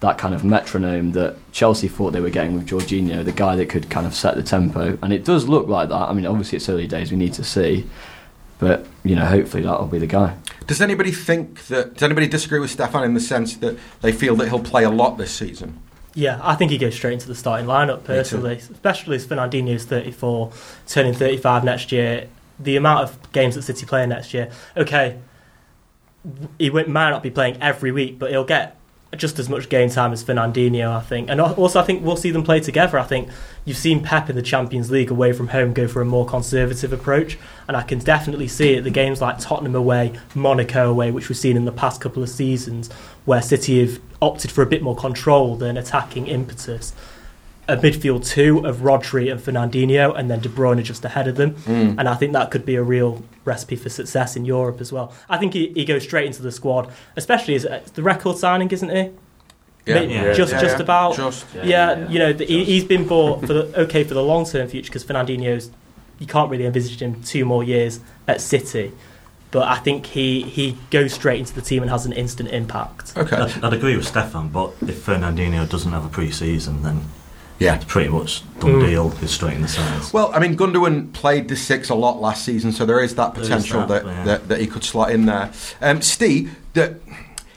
[0.00, 3.70] that kind of metronome that Chelsea thought they were getting with Jorginho, the guy that
[3.70, 4.98] could kind of set the tempo.
[5.00, 6.10] And it does look like that.
[6.10, 7.86] I mean, obviously it's early days, we need to see.
[8.58, 10.36] But, you know, hopefully that'll be the guy.
[10.66, 11.94] Does anybody think that?
[11.94, 14.90] Does anybody disagree with Stefan in the sense that they feel that he'll play a
[14.90, 15.80] lot this season?
[16.14, 20.50] Yeah, I think he goes straight into the starting lineup personally, especially as Fernandinho's 34,
[20.86, 22.28] turning 35 next year.
[22.58, 25.18] The amount of games that City play next year, okay,
[26.58, 28.77] he might not be playing every week, but he'll get
[29.16, 31.30] just as much game time as Fernandinho, I think.
[31.30, 32.98] And also, I think we'll see them play together.
[32.98, 33.28] I think
[33.64, 36.92] you've seen Pep in the Champions League away from home go for a more conservative
[36.92, 38.82] approach, and I can definitely see it.
[38.82, 42.28] The games like Tottenham away, Monaco away, which we've seen in the past couple of
[42.28, 42.92] seasons,
[43.24, 46.92] where City have opted for a bit more control than attacking impetus.
[47.68, 51.54] A midfield two of Rodri and Fernandinho, and then De Bruyne just ahead of them.
[51.54, 51.96] Mm.
[51.98, 55.12] And I think that could be a real recipe for success in Europe as well.
[55.28, 58.70] I think he, he goes straight into the squad, especially as it's the record signing,
[58.70, 59.10] isn't he?
[59.84, 60.00] Yeah.
[60.00, 60.32] Yeah.
[60.32, 60.82] Just Yeah, just yeah.
[60.82, 61.16] about.
[61.16, 64.44] Just yeah, you know, the, he, he's been bought for the okay for the long
[64.46, 65.70] term future because Fernandinho's
[66.18, 68.92] you can't really envisage him two more years at City.
[69.50, 73.16] But I think he, he goes straight into the team and has an instant impact.
[73.16, 73.36] Okay.
[73.36, 77.04] I'd, I'd agree with Stefan, but if Fernandinho doesn't have a pre-season, then
[77.58, 77.74] Yeah.
[77.76, 78.86] it's pretty much done Mm.
[78.86, 79.10] deal.
[79.10, 80.12] He's straight in the sides.
[80.12, 83.34] Well, I mean, Gundogan played the six a lot last season, so there is that
[83.34, 84.24] There is potential that, that, yeah.
[84.24, 85.50] that, that he could slot in there.
[85.82, 86.94] Um, Steve, that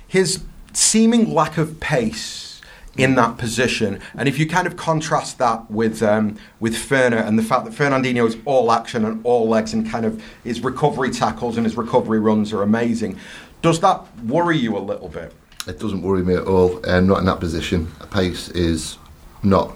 [0.08, 0.42] his
[0.74, 2.62] seeming lack of pace
[2.98, 7.40] in that position, and if you kind of contrast that with um, with Ferner and
[7.40, 11.10] the fact that Fernandinho is all action and all legs, and kind of his recovery
[11.10, 13.18] tackles and his recovery runs are amazing,
[13.62, 15.32] does that worry you a little bit?
[15.68, 16.82] It doesn't worry me at all.
[16.90, 17.88] Um, not in that position.
[18.12, 18.98] Pace is
[19.44, 19.76] not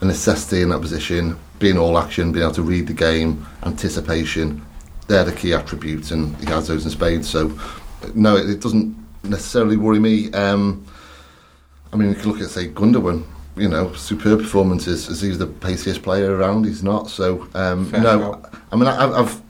[0.00, 1.38] a necessity in that position.
[1.58, 4.64] Being all action, being able to read the game, anticipation,
[5.06, 7.28] they're the key attributes, and he has those in spades.
[7.28, 7.58] So,
[8.14, 10.32] no, it, it doesn't necessarily worry me.
[10.32, 10.84] Um,
[11.92, 13.24] I mean, you can look at, say, Gundogan.
[13.56, 15.08] You know, superb performances.
[15.08, 17.08] As he's the paciest player around, he's not.
[17.08, 18.42] So, um, no.
[18.72, 19.40] I mean, I, I've,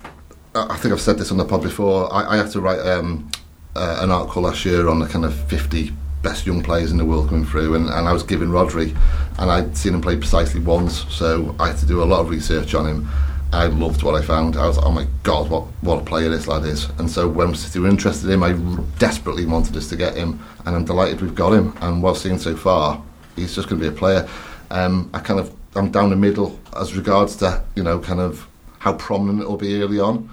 [0.54, 2.12] I think I've said this on the pod before.
[2.12, 3.30] I, I had to write um,
[3.74, 5.90] uh, an article last year on the kind of 50
[6.24, 8.96] best young players in the world coming through, and, and I was given Rodri,
[9.38, 12.30] and I'd seen him play precisely once, so I had to do a lot of
[12.30, 13.08] research on him.
[13.52, 14.56] I loved what I found.
[14.56, 16.88] I was, like, oh my god, what what a player this lad is!
[16.98, 18.52] And so when City were interested in him, I
[18.98, 21.76] desperately wanted us to get him, and I'm delighted we've got him.
[21.80, 23.00] And what I've seen so far,
[23.36, 24.28] he's just going to be a player.
[24.72, 28.48] Um, I kind of I'm down the middle as regards to you know kind of
[28.80, 30.28] how prominent it'll be early on.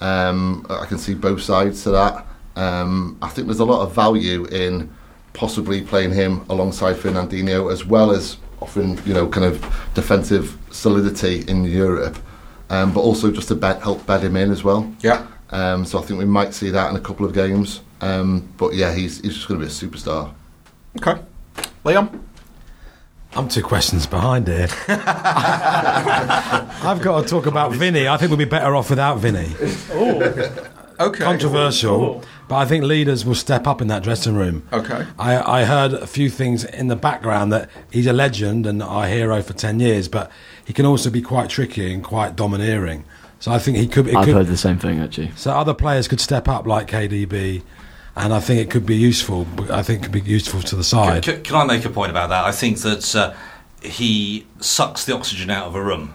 [0.00, 2.26] Um, I can see both sides to that.
[2.56, 4.90] Um, I think there's a lot of value in
[5.34, 9.60] possibly playing him alongside Fernandinho as well as offering you know kind of
[9.94, 12.16] defensive solidity in Europe,
[12.70, 14.90] um, but also just to bet, help bed him in as well.
[15.00, 15.26] Yeah.
[15.50, 17.82] Um, so I think we might see that in a couple of games.
[18.00, 20.32] Um, but yeah, he's he's just going to be a superstar.
[20.98, 21.20] Okay.
[21.84, 22.20] Liam.
[23.34, 24.68] I'm two questions behind here.
[24.88, 25.00] I've
[27.00, 28.06] got to talk about Vinny.
[28.06, 29.54] I think we'd be better off without Vinny.
[31.02, 31.24] Okay.
[31.24, 34.66] Controversial, but I think leaders will step up in that dressing room.
[34.72, 35.06] Okay.
[35.18, 39.06] I, I heard a few things in the background that he's a legend and our
[39.06, 40.30] hero for 10 years, but
[40.64, 43.04] he can also be quite tricky and quite domineering.
[43.40, 44.06] So I think he could.
[44.06, 45.32] It I've could heard the same thing actually.
[45.34, 47.62] so other players could step up like KDB,
[48.14, 49.48] and I think it could be useful.
[49.68, 51.24] I think it could be useful to the side.
[51.24, 52.44] Can, can I make a point about that?
[52.44, 53.34] I think that uh,
[53.82, 56.14] he sucks the oxygen out of a room,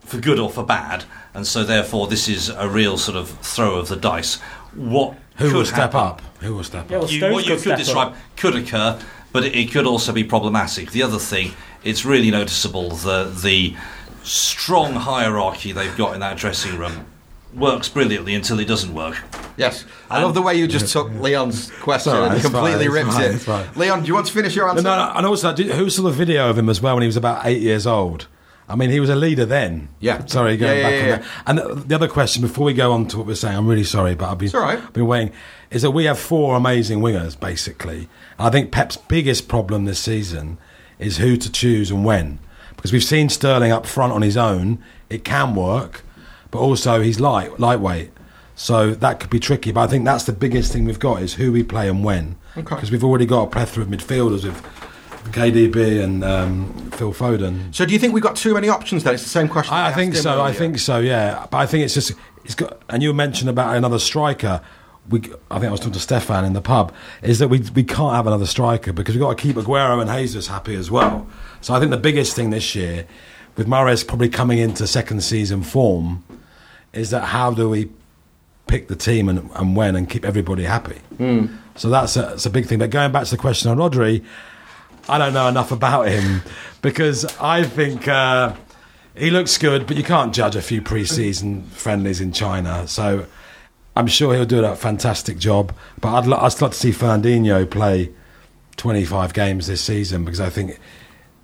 [0.00, 1.04] for good or for bad,
[1.34, 4.36] and so therefore this is a real sort of throw of the dice.
[4.74, 6.22] What Who could will step happen, up?
[6.40, 7.02] Who will step Yeah, up?
[7.04, 8.16] well, You, what you could could describe up.
[8.36, 8.98] could occur,
[9.32, 10.90] but it, it could also be problematic.
[10.92, 13.76] The other thing, it's really noticeable the the
[14.22, 17.06] strong hierarchy they've got in that dressing room
[17.54, 19.16] works brilliantly until it doesn't work.
[19.56, 19.84] Yes.
[20.10, 23.12] I love the way you just took Leon's question all right, and completely fine, ripped
[23.12, 23.38] fine, it.
[23.38, 23.66] fine.
[23.76, 24.82] Leon, do you want to finish your No, answer?
[24.82, 27.06] no, no, and also, did, who saw the video of him as well when he
[27.06, 28.26] was about eight years old?
[28.68, 29.88] I mean, he was a leader then.
[30.00, 30.24] Yeah.
[30.24, 31.12] Sorry, going Yeah, yeah, back yeah,
[31.46, 31.68] on that.
[31.68, 33.84] And the, the other question before we go on to what we're saying, I'm really
[33.84, 34.78] sorry, but I've been, right.
[34.78, 35.32] I've been waiting.
[35.70, 38.08] Is that we have four amazing wingers, basically.
[38.38, 40.58] And I think Pep's biggest problem this season
[40.98, 42.38] is who to choose and when.
[42.76, 46.02] Because we've seen Sterling up front on his own, it can work,
[46.50, 48.10] but also he's light, lightweight.
[48.54, 49.72] So that could be tricky.
[49.72, 52.36] But I think that's the biggest thing we've got is who we play and when.
[52.56, 52.74] Okay.
[52.74, 54.62] Because we've already got a plethora of midfielders with
[55.30, 57.74] KDB and um, Phil Foden.
[57.74, 59.14] So do you think we've got too many options then?
[59.14, 59.74] It's the same question.
[59.74, 60.42] I, I think him so.
[60.42, 60.98] I think so.
[60.98, 62.12] Yeah, but I think it's just
[62.44, 62.80] it's got.
[62.88, 64.60] And you mentioned about another striker.
[65.08, 66.92] We, I think I was talking to Stefan in the pub.
[67.22, 70.10] Is that we we can't have another striker because we've got to keep Aguero and
[70.10, 71.26] Jesus happy as well.
[71.60, 73.06] So I think the biggest thing this year,
[73.56, 76.24] with Mahrez probably coming into second season form,
[76.92, 77.90] is that how do we
[78.66, 80.98] pick the team and, and when and keep everybody happy.
[81.76, 82.78] So that's a, that's a big thing.
[82.78, 84.24] But going back to the question on Rodri,
[85.08, 86.42] I don't know enough about him
[86.82, 88.54] because I think uh,
[89.16, 92.86] he looks good, but you can't judge a few pre-season friendlies in China.
[92.88, 93.26] So
[93.96, 95.74] I'm sure he'll do a fantastic job.
[96.00, 98.10] But I'd, lo- I'd like to see Fernandinho play
[98.76, 100.78] 25 games this season because I think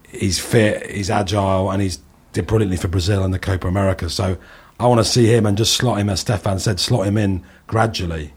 [0.08, 1.98] he's fit, he's agile, and he's
[2.32, 4.08] did brilliantly for Brazil and the Copa America.
[4.08, 4.36] So
[4.78, 7.44] I want to see him and just slot him, as Stefan said, slot him in
[7.66, 8.32] gradually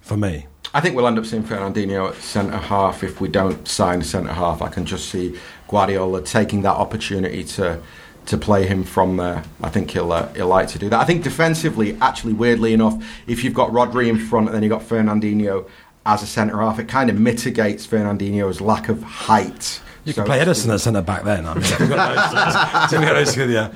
[0.00, 0.46] for me.
[0.74, 4.04] I think we'll end up seeing Fernandinho at centre half if we don't sign a
[4.04, 4.60] centre half.
[4.62, 7.80] I can just see Guardiola taking that opportunity to
[8.26, 9.42] to play him from there.
[9.62, 11.00] I think he'll uh, he'll like to do that.
[11.00, 14.70] I think defensively, actually, weirdly enough, if you've got Rodri in front and then you've
[14.70, 15.66] got Fernandinho
[16.04, 19.80] as a centre half, it kind of mitigates Fernandinho's lack of height.
[20.04, 21.46] You So- can play Ederson at centre back then.
[21.46, 23.68] I mean, to be honest- to be honest with you.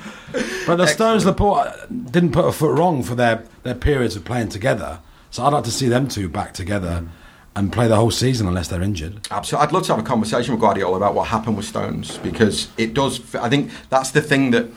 [0.66, 1.68] But the Stones Laporte
[2.12, 4.98] didn't put a foot wrong for their, their periods of playing together.
[5.32, 7.08] So I'd like to see them two back together
[7.56, 9.26] and play the whole season unless they're injured.
[9.30, 9.66] Absolutely.
[9.66, 12.92] I'd love to have a conversation with Guardiola about what happened with Stones because it
[12.92, 13.34] does.
[13.34, 14.68] I think that's the thing that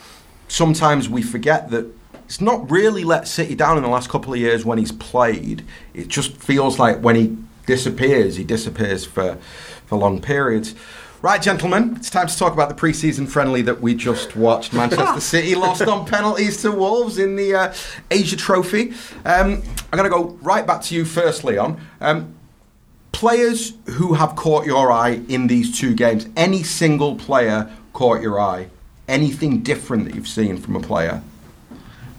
[0.47, 1.85] sometimes we forget that
[2.23, 5.65] it's not really let City down in the last couple of years when he's played.
[5.93, 9.37] It just feels like when he disappears, he disappears for
[9.85, 10.73] for long periods.
[11.21, 14.73] Right, gentlemen, it's time to talk about the pre-season friendly that we just watched.
[14.75, 17.73] Manchester City lost on penalties to Wolves in the uh,
[18.11, 18.91] Asia Trophy.
[19.25, 21.79] Um, I'm going to go right back to you first, Leon.
[21.99, 22.35] Um,
[23.11, 28.39] players who have caught your eye in these two games, any single player caught your
[28.39, 28.69] eye?
[29.07, 31.23] Anything different that you've seen from a player?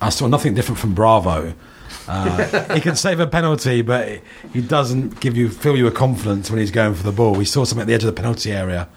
[0.01, 1.55] I saw nothing different from Bravo.
[2.09, 4.21] Uh, he can save a penalty, but
[4.53, 7.35] he doesn't give you fill you with confidence when he's going for the ball.
[7.35, 8.89] We saw something at the edge of the penalty area,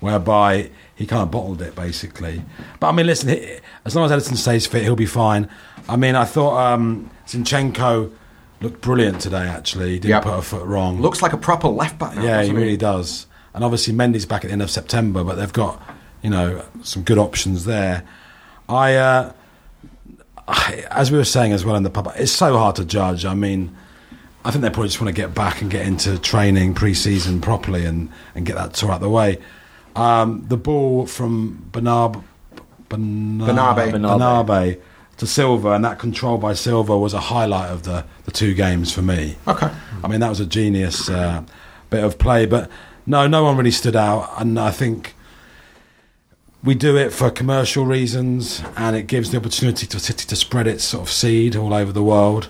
[0.00, 2.42] whereby he kind of bottled it basically.
[2.80, 5.48] But I mean, listen, he, as long as Ederson stays fit, he'll be fine.
[5.88, 8.12] I mean, I thought um, Zinchenko
[8.60, 9.46] looked brilliant today.
[9.48, 10.22] Actually, he didn't Yep.
[10.24, 11.00] put a foot wrong.
[11.00, 12.22] Looks like a proper left back now.
[12.22, 13.26] yeah, he doesn't really does.
[13.54, 15.80] And obviously, Mendy's back at the end of September, but they've got
[16.22, 18.02] you know some good options there.
[18.68, 18.94] I.
[18.96, 19.34] Uh, I-
[20.90, 23.24] as we were saying as well in the pub, it's so hard to judge.
[23.24, 23.76] I mean,
[24.44, 27.84] I think they probably just want to get back and get into training pre-season properly
[27.84, 29.38] and, and get that tour out the way.
[29.94, 32.22] Um, the ball from Bernab,
[32.88, 33.92] Bernab, Bernabe.
[33.92, 34.80] Bernabe
[35.18, 38.92] to Silva and that control by Silva was a highlight of the, the two games
[38.92, 39.36] for me.
[39.48, 39.70] Okay.
[40.02, 41.42] I mean, that was a genius uh,
[41.90, 42.70] bit of play, but
[43.04, 45.14] no, no one really stood out, and I think
[46.64, 50.36] we do it for commercial reasons, and it gives the opportunity to a City to
[50.36, 52.48] spread its sort of seed all over the world.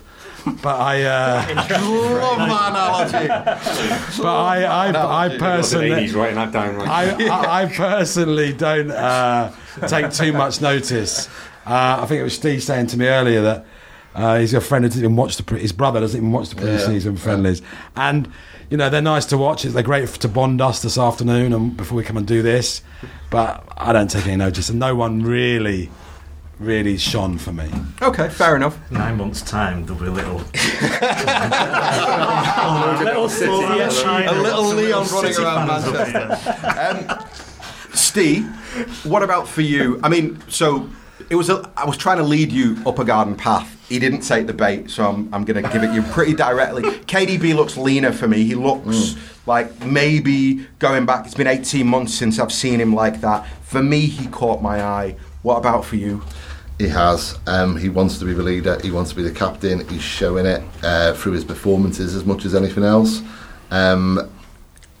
[0.63, 3.27] But I, uh, Love that analogy.
[4.23, 6.75] but I, I, I personally, writing that down.
[6.77, 7.21] Right?
[7.29, 9.51] I, I, personally don't uh,
[9.87, 11.27] take too much notice.
[11.65, 13.65] Uh, I think it was Steve saying to me earlier that
[14.15, 16.49] Uh, he's a friend who doesn't even watch the pre- his brother doesn't even watch
[16.49, 16.77] the Yeah.
[16.77, 17.61] pre-season friendlies,
[17.95, 18.27] and
[18.69, 19.63] you know they're nice to watch.
[19.63, 22.81] They're great to bond us this afternoon and before we come and do this.
[23.29, 25.89] But I don't take any notice, and no one really,
[26.59, 27.69] really shone for me.
[28.01, 28.77] Okay, fair enough.
[28.91, 30.37] Nine months' time, there'll be a little.
[32.99, 34.31] Little City, yeah.
[34.31, 37.13] A little Leon running around fans Manchester.
[37.13, 37.27] Um,
[37.93, 38.45] Steve,
[39.05, 39.99] what about for you?
[40.03, 40.89] I mean, so
[41.29, 41.49] it was.
[41.49, 43.75] A, I was trying to lead you up a garden path.
[43.89, 46.83] He didn't take the bait, so I'm, I'm going to give it you pretty directly.
[46.83, 48.43] KDB looks leaner for me.
[48.43, 49.15] He looks
[49.47, 51.25] like maybe going back.
[51.25, 53.47] It's been 18 months since I've seen him like that.
[53.63, 55.15] For me, he caught my eye.
[55.41, 56.21] What about for you?
[56.77, 57.39] He has.
[57.47, 58.79] Um, he wants to be the leader.
[58.81, 59.87] He wants to be the captain.
[59.89, 63.23] He's showing it uh, through his performances as much as anything else.
[63.71, 64.29] Um,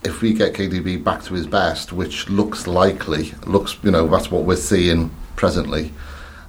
[0.03, 4.31] if we get KDB back to his best, which looks likely, looks you know that's
[4.31, 5.91] what we're seeing presently.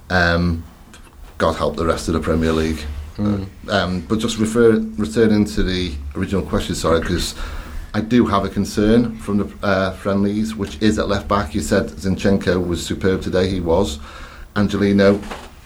[0.09, 0.63] Um,
[1.41, 2.79] God help the rest of the Premier League.
[3.17, 7.33] Um, but just refer, returning to the original question, sorry, because
[7.95, 11.55] I do have a concern from the uh, friendlies, which is at left back.
[11.55, 13.49] You said Zinchenko was superb today.
[13.49, 13.97] He was.
[14.55, 15.17] Angelino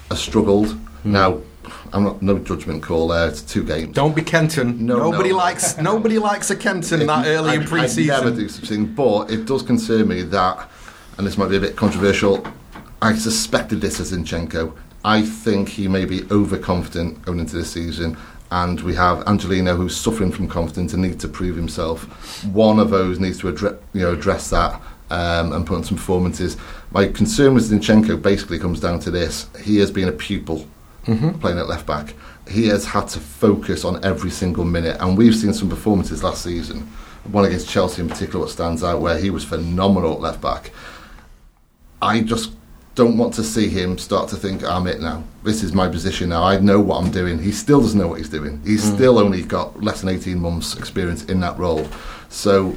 [0.09, 0.77] has struggled.
[1.03, 1.41] Now,
[1.91, 3.27] I'm not no judgment call there.
[3.27, 3.93] It's two games.
[3.93, 4.85] Don't be Kenton.
[4.85, 5.35] No, nobody no.
[5.35, 8.15] likes nobody likes a Kenton that early in I- pre-season.
[8.15, 10.71] I never do such thing, but it does concern me that,
[11.17, 12.47] and this might be a bit controversial.
[13.01, 14.73] I suspected this as Zinchenko.
[15.05, 18.17] I think he may be overconfident going into this season,
[18.49, 22.43] and we have Angelino who's suffering from confidence and needs to prove himself.
[22.45, 25.97] One of those needs to address, you know, address that um, and put on some
[25.97, 26.57] performances.
[26.89, 30.67] My concern with Zinchenko basically comes down to this: he has been a pupil
[31.03, 32.15] playing at left back.
[32.49, 36.43] He has had to focus on every single minute, and we've seen some performances last
[36.43, 36.81] season.
[37.25, 40.71] One against Chelsea in particular, what stands out, where he was phenomenal at left back.
[42.01, 42.53] I just
[42.95, 45.23] don't want to see him start to think, I'm it now.
[45.43, 46.43] This is my position now.
[46.43, 47.39] I know what I'm doing.
[47.39, 48.61] He still doesn't know what he's doing.
[48.65, 51.87] He's still only got less than 18 months' experience in that role.
[52.29, 52.75] So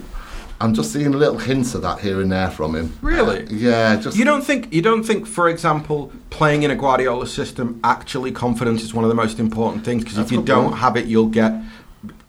[0.61, 2.99] I'm just seeing little hints of that here and there from him.
[3.01, 3.45] Really?
[3.45, 4.17] Uh, yeah, just.
[4.17, 8.83] You don't think you don't think, for example, playing in a Guardiola system, actually confidence
[8.83, 10.81] is one of the most important things because if you don't point.
[10.81, 11.53] have it, you'll get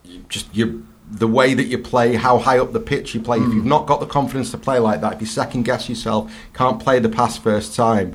[0.03, 3.37] you- just you the way that you play, how high up the pitch you play.
[3.37, 3.53] If Hmm.
[3.53, 6.79] you've not got the confidence to play like that, if you second guess yourself, can't
[6.79, 8.13] play the pass first time.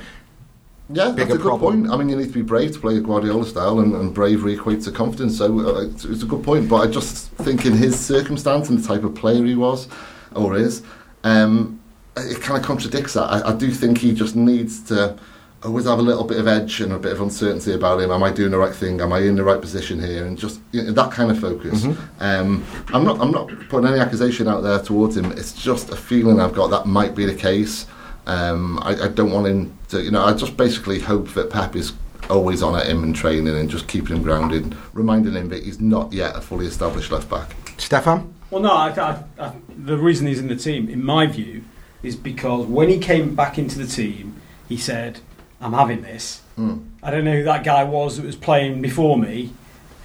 [0.91, 1.83] Yeah, that's a good problem.
[1.85, 1.93] point.
[1.93, 4.57] I mean, you need to be brave to play a Guardiola style, and, and bravery
[4.57, 5.39] equates to confidence.
[5.39, 6.69] So uh, it's, it's a good point.
[6.69, 9.89] But I just think in his circumstance and the type of player he was
[10.37, 10.83] or is,
[11.25, 11.81] um,
[12.17, 13.23] it kind of contradicts that.
[13.25, 15.17] I, I do think he just needs to
[15.65, 18.11] always have a little bit of edge and a bit of uncertainty about him.
[18.11, 19.01] Am I doing the right thing?
[19.01, 20.27] Am I in the right position here?
[20.27, 21.85] And just you know, that kind of focus.
[22.21, 23.21] Um, I'm not.
[23.21, 25.33] I'm not putting any accusation out there towards him.
[25.33, 27.87] It's just a feeling I've got that might be the case.
[28.27, 30.03] Um, I, I don't want him to.
[30.03, 31.93] You know, I just basically hope that Pep is
[32.31, 35.81] always on at him in training and just keeping him grounded, reminding him that he's
[35.81, 37.55] not yet a fully established left back.
[37.77, 41.65] Stefan, Well, no, I, I, I, the reason he's in the team, in my view,
[42.03, 45.21] is because when he came back into the team, he said,
[45.65, 46.43] I'm having this.
[46.59, 46.85] Mm.
[47.03, 49.51] I don't know who that guy was that was playing before me,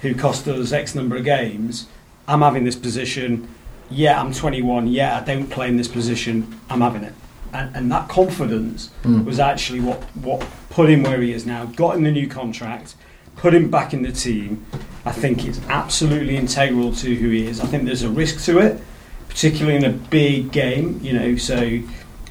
[0.00, 1.86] who cost us X number of games.
[2.26, 3.46] I'm having this position.
[3.90, 4.88] Yeah, I'm 21.
[4.88, 6.58] Yeah, I don't play in this position.
[6.70, 7.12] I'm having it.
[7.52, 9.24] And, and that confidence Mm.
[9.26, 11.66] was actually what, what put him where he is now.
[11.66, 12.94] Got him the new contract,
[13.36, 14.64] put him back in the team.
[15.04, 17.60] I think it's absolutely integral to who he is.
[17.60, 18.80] I think there's a risk to it,
[19.28, 21.78] particularly in a big game, you know, so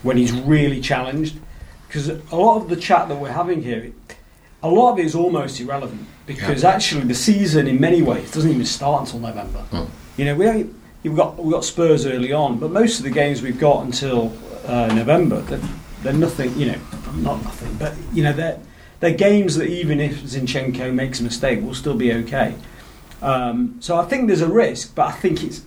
[0.01, 1.37] when he's really challenged.
[1.89, 3.91] Because a lot of the chat that we're having here,
[4.61, 8.51] a lot of it is almost irrelevant because actually the season in many ways doesn't
[8.51, 9.65] even start until November.
[9.71, 9.89] Mm.
[10.15, 13.09] You know, we don't, we've got we've got Spurs early on, but most of the
[13.09, 14.31] games we've got until
[14.67, 15.61] uh, November, they're,
[16.03, 16.55] they're nothing.
[16.59, 16.79] You know,
[17.15, 18.59] not nothing, but you know they're
[18.99, 22.53] they're games that even if Zinchenko makes a mistake, will still be okay.
[23.23, 25.63] Um, so I think there's a risk, but I think it's.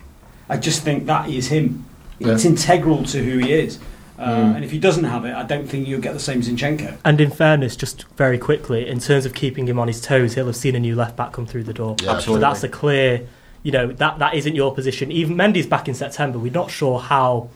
[0.48, 1.84] I just think that is him.
[2.20, 2.50] It's Yeah.
[2.50, 3.80] integral to who he is.
[4.22, 4.54] Uh, Mm.
[4.56, 6.96] And if he doesn't have it, I don't think you'll get the same Zinchenko.
[7.04, 10.46] And in fairness, just very quickly, in terms of keeping him on his toes, he'll
[10.46, 11.96] have seen a new left back come through the door.
[12.02, 13.26] Yeah, So that's a clear,
[13.64, 15.10] you know, that that isn't your position.
[15.10, 16.38] Even Mendy's back in September.
[16.38, 17.48] We're not sure how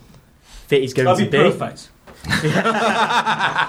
[0.66, 1.50] fit he's going That'd to be be.
[1.50, 1.88] perfect.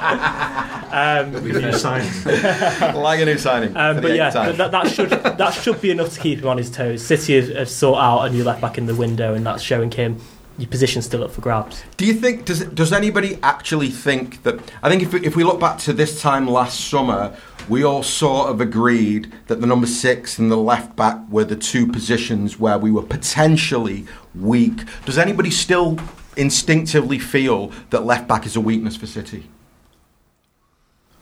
[0.89, 2.05] Um, New sign.
[2.95, 3.75] like a new signing.
[3.75, 6.57] Um, but yeah, but that, that should that should be enough to keep him on
[6.57, 7.05] his toes.
[7.05, 9.91] City have, have sought out a new left back in the window, and that's showing
[9.91, 10.19] him
[10.58, 11.83] your position's still up for grabs.
[11.97, 14.60] Do you think does does anybody actually think that?
[14.81, 17.35] I think if we, if we look back to this time last summer,
[17.69, 21.55] we all sort of agreed that the number six and the left back were the
[21.55, 24.81] two positions where we were potentially weak.
[25.05, 25.99] Does anybody still
[26.35, 29.49] instinctively feel that left back is a weakness for City?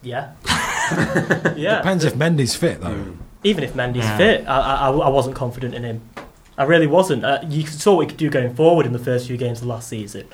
[0.02, 0.34] Yeah,
[1.58, 1.78] yeah.
[1.78, 3.18] Depends if Mendy's fit though.
[3.44, 4.18] Even if Mendy's Yeah.
[4.18, 6.02] fit, I, I, I wasn't confident in him.
[6.58, 7.26] I really wasn't.
[7.26, 9.68] Uh, you saw what he could do going forward in the first few games of
[9.68, 10.28] last season.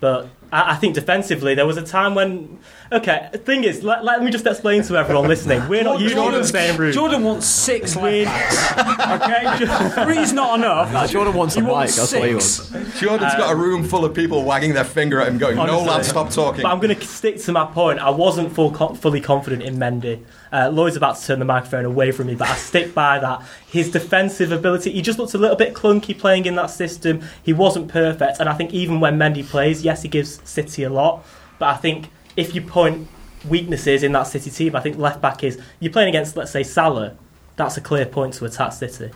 [0.00, 2.58] But I, I think defensively, there was a time when.
[2.92, 5.66] Okay, the thing is, let, let me just explain to everyone listening.
[5.68, 6.92] We're not usually in the same room.
[6.92, 9.22] Jordan wants six We're- left backs.
[9.22, 10.92] okay, three's not enough.
[10.92, 11.72] Nah, Jordan wants a He mic.
[11.72, 12.70] wants That's what he six.
[12.72, 13.00] wants.
[13.00, 15.88] Jordan's got a room full of people wagging their finger at him, going, "No, Honestly.
[15.88, 17.98] lad, stop talking." But I'm going to stick to my point.
[18.00, 20.20] I wasn't full co- fully confident in Mendy.
[20.54, 23.42] Uh, Lloyd's about to turn the microphone away from me, but I stick by that.
[23.66, 27.22] His defensive ability, he just looks a little bit clunky playing in that system.
[27.42, 30.90] He wasn't perfect, and I think even when Mendy plays, yes, he gives City a
[30.90, 31.26] lot,
[31.58, 33.08] but I think if you point
[33.48, 36.62] weaknesses in that City team, I think left back is you're playing against, let's say,
[36.62, 37.16] Salah.
[37.56, 39.10] That's a clear point to attack City.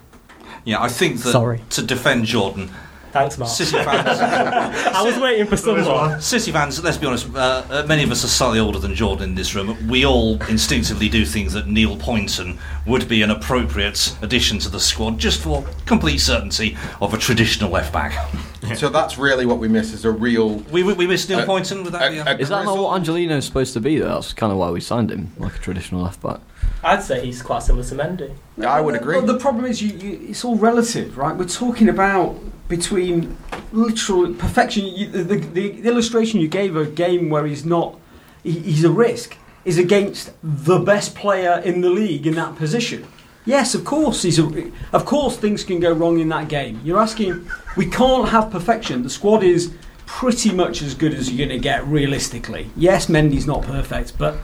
[0.64, 1.62] Yeah, I think that Sorry.
[1.70, 2.70] to defend Jordan,
[3.18, 3.50] Thanks, Mark.
[3.50, 6.20] City fans, I was waiting for someone.
[6.20, 9.30] City fans, let's be honest, uh, uh, many of us are slightly older than Jordan
[9.30, 9.76] in this room.
[9.88, 14.80] We all instinctively do things that Neil Pointon would be an appropriate addition to the
[14.80, 18.28] squad, just for complete certainty of a traditional left back.
[18.76, 20.56] so that's really what we miss is a real.
[20.70, 22.12] We, we, we miss Neil Pointon with that.
[22.12, 22.28] a- yeah.
[22.28, 23.98] a Is that not grizzled- what Angelino's supposed to be?
[23.98, 26.40] Though that's kind of why we signed him, like a traditional left back.
[26.82, 28.34] I'd say he's quite similar to Mendy.
[28.64, 29.16] I would agree.
[29.16, 31.36] But the problem is, you, you, it's all relative, right?
[31.36, 32.38] We're talking about
[32.68, 33.36] between
[33.72, 34.86] literal perfection.
[34.86, 37.98] You, the, the, the illustration you gave of a game where he's not,
[38.42, 43.06] he, he's a risk, is against the best player in the league in that position.
[43.44, 46.80] Yes, of course, he's a, of course things can go wrong in that game.
[46.84, 49.02] You're asking, we can't have perfection.
[49.02, 49.72] The squad is
[50.04, 52.70] pretty much as good as you're going to get realistically.
[52.76, 54.36] Yes, Mendy's not perfect, but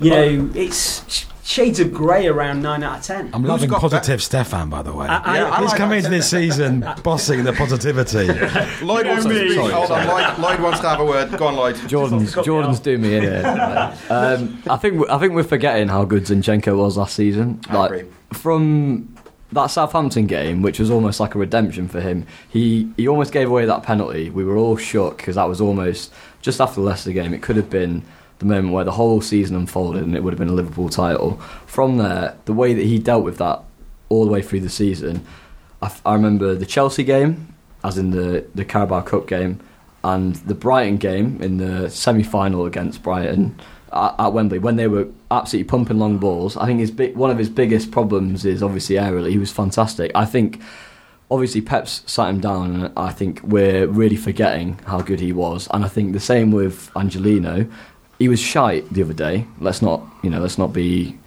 [0.00, 3.30] you know it's shades of grey around nine out of ten.
[3.34, 5.06] I'm Who's loving got positive Stefan, by the way.
[5.06, 8.26] I- I- Yeah, I He's like coming into this season bossing the positivity.
[8.84, 9.54] Lloyd wants to me.
[9.56, 11.36] Hold on, Lloyd, Lloyd wants to have a word.
[11.36, 11.76] Go on, Lloyd.
[11.88, 12.82] Jordan's Jordan's off.
[12.82, 13.42] doing me in here.
[14.10, 17.60] um, I think we- I think we're forgetting how good Zinchenko was last season.
[17.68, 18.08] I Like agree.
[18.32, 19.14] from
[19.52, 22.26] that Southampton game, which was almost like a redemption for him.
[22.48, 24.30] He he almost gave away that penalty.
[24.30, 27.32] We were all shook because that was almost just after the Leicester game.
[27.34, 28.02] It could have been
[28.38, 31.36] the moment where the whole season unfolded and it would have been a Liverpool title.
[31.66, 33.62] From there, the way that he dealt with that
[34.08, 35.24] all the way through the season,
[35.80, 39.60] I, f- I remember the Chelsea game, as in the the Carabao Cup game,
[40.02, 43.58] and the Brighton game in the semi final against Brighton
[43.92, 46.56] at, at Wembley when they were absolutely pumping long balls.
[46.56, 49.30] I think his big, one of his biggest problems is obviously aerially.
[49.30, 50.10] He was fantastic.
[50.14, 50.60] I think
[51.30, 55.68] obviously Pep's sat him down, and I think we're really forgetting how good he was.
[55.70, 57.68] And I think the same with Angelino.
[58.18, 59.46] He was shite the other day.
[59.60, 61.18] Let's not, you know, let's not be,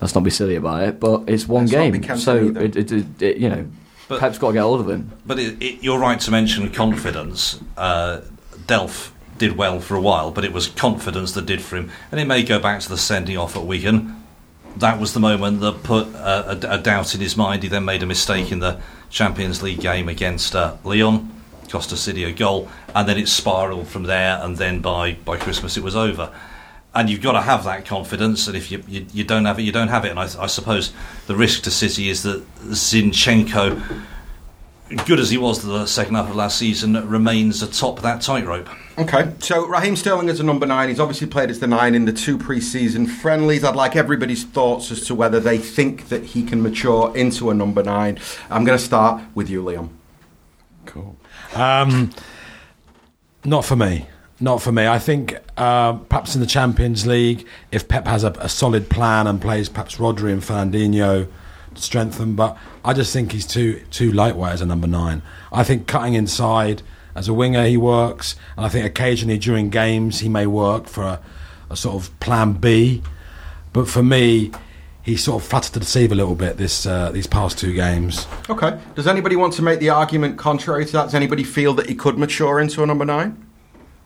[0.00, 1.00] let's not be silly about it.
[1.00, 2.60] But it's one Let's not be game, Kempton so either.
[2.60, 3.66] it, it, it, it, you know,
[4.08, 5.10] But- Pep's got to get hold of him.
[5.26, 7.60] But it, it, you're right to mention confidence.
[7.76, 8.20] Uh,
[8.66, 11.90] Delph did well for a while, but it was confidence that did for him.
[12.10, 14.14] And it may go back to the sending off at Wigan.
[14.76, 17.62] That was the moment that put uh, a, a doubt in his mind.
[17.64, 18.80] He then made a mistake in the
[19.10, 21.34] Champions League game against uh, Lyon,
[21.68, 24.38] cost us City a goal, and then it spiralled from there.
[24.42, 26.32] And then by, by Christmas, it was over.
[26.94, 29.62] And you've got to have that confidence, and if you, you, you don't have it,
[29.62, 30.10] you don't have it.
[30.10, 30.92] And I, I suppose
[31.26, 34.04] the risk to City is that Zinchenko
[35.04, 38.68] good as he was the second half of last season, remains atop that tightrope.
[38.96, 40.88] Okay, so Raheem Sterling is a number nine.
[40.88, 43.64] He's obviously played as the nine in the two pre-season friendlies.
[43.64, 47.54] I'd like everybody's thoughts as to whether they think that he can mature into a
[47.54, 48.18] number nine.
[48.50, 49.90] I'm going to start with you, Liam.
[50.86, 51.17] Cool.
[51.54, 52.10] Um,
[53.44, 54.06] not for me.
[54.40, 54.86] Not for me.
[54.86, 59.26] I think uh, perhaps in the Champions League, if Pep has a, a solid plan
[59.26, 61.28] and plays perhaps Rodri and Fernandinho
[61.74, 65.22] to strengthen, but I just think he's too too lightweight as a number nine.
[65.52, 66.82] I think cutting inside
[67.16, 71.02] as a winger he works, and I think occasionally during games he may work for
[71.02, 71.20] a,
[71.68, 73.02] a sort of plan B.
[73.72, 74.52] But for me,
[75.08, 78.26] he's sort of flattered to deceive a little bit this uh, these past two games.
[78.48, 78.78] Okay.
[78.94, 81.04] Does anybody want to make the argument contrary to that?
[81.04, 83.47] Does anybody feel that he could mature into a number nine?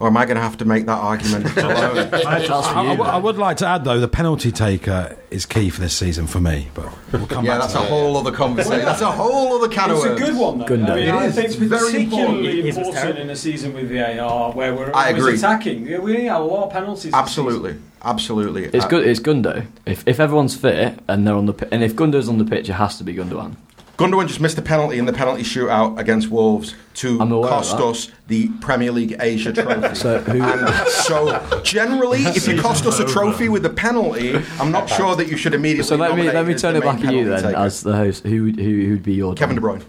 [0.02, 1.94] Or am I going to have to make that argument alone?
[2.10, 2.88] That's for I, I you.
[2.98, 6.26] w- I would like to add, though, the penalty taker is key for this season
[6.26, 6.70] for me.
[6.74, 7.88] But we'll come yeah, back that's to a that.
[7.88, 8.84] whole other conversation.
[8.84, 10.20] That's a whole other can of worms.
[10.20, 10.64] It's a good one, though.
[10.64, 10.90] Gundo.
[10.90, 13.90] I, mean, It I think It's very particularly His was important in a season with
[13.92, 15.34] VAR where we're I always agree.
[15.36, 15.84] attacking.
[15.84, 17.14] We- We have a lot of penalties.
[17.14, 18.64] Absolutely, absolutely.
[18.64, 19.06] It's Uh, good.
[19.06, 19.66] It's Gundo.
[19.86, 22.72] If if everyone's fit and they're on the and if Gundo's on the pitch, it
[22.74, 23.54] has to be Gundogan.
[24.02, 27.56] Gundogan just missed a penalty in the penalty shootout against Wolves to I'm aware of
[27.56, 29.94] cost us the Premier League Asia trophy.
[29.94, 30.42] So who?
[30.42, 35.16] And so, generally, if you cost us a trophy with a penalty, I'm not sure
[35.16, 35.84] that you should immediately.
[35.84, 37.56] So let me let me turn it back at you then, taker.
[37.56, 38.24] as the host.
[38.24, 39.78] Who would- who who'd be your Kevin De Don?
[39.80, 39.84] Bruyne.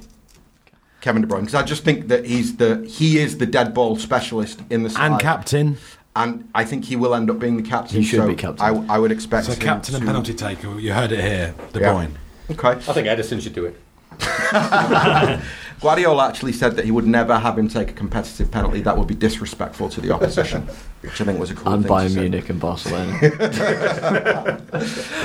[1.01, 3.97] Kevin De Bruyne, because I just think that he's the he is the dead ball
[3.97, 5.11] specialist in the side.
[5.11, 5.77] And captain.
[6.15, 7.97] and I think he will end up being the captain.
[7.97, 8.65] He should so be captain.
[8.89, 10.79] I, I would expect So him captain and penalty taker.
[10.79, 11.53] You heard it here.
[11.73, 11.93] De Yeah.
[11.93, 12.11] Bruyne.
[12.51, 12.69] Okay.
[12.69, 13.79] I think Ederson should do it.
[15.81, 18.81] Guardiola actually said that he would never have him take a competitive penalty.
[18.81, 20.61] That would be disrespectful to the opposition,
[21.01, 22.15] which I think was a cool and thing to Bayern.
[22.15, 24.61] Munich and Barcelona.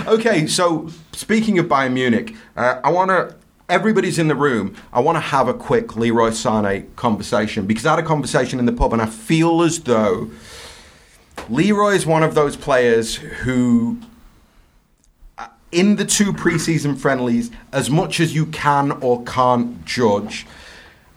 [0.08, 3.36] Okay, so speaking of Bayern Munich, uh, I want to.
[3.68, 4.74] Everybody's in the room.
[4.94, 8.64] I want to have a quick Leroy Sane conversation because I had a conversation in
[8.64, 10.30] the pub and I feel as though
[11.50, 13.98] Leroy is one of those players who,
[15.70, 20.46] in the two preseason friendlies, as much as you can or can't judge,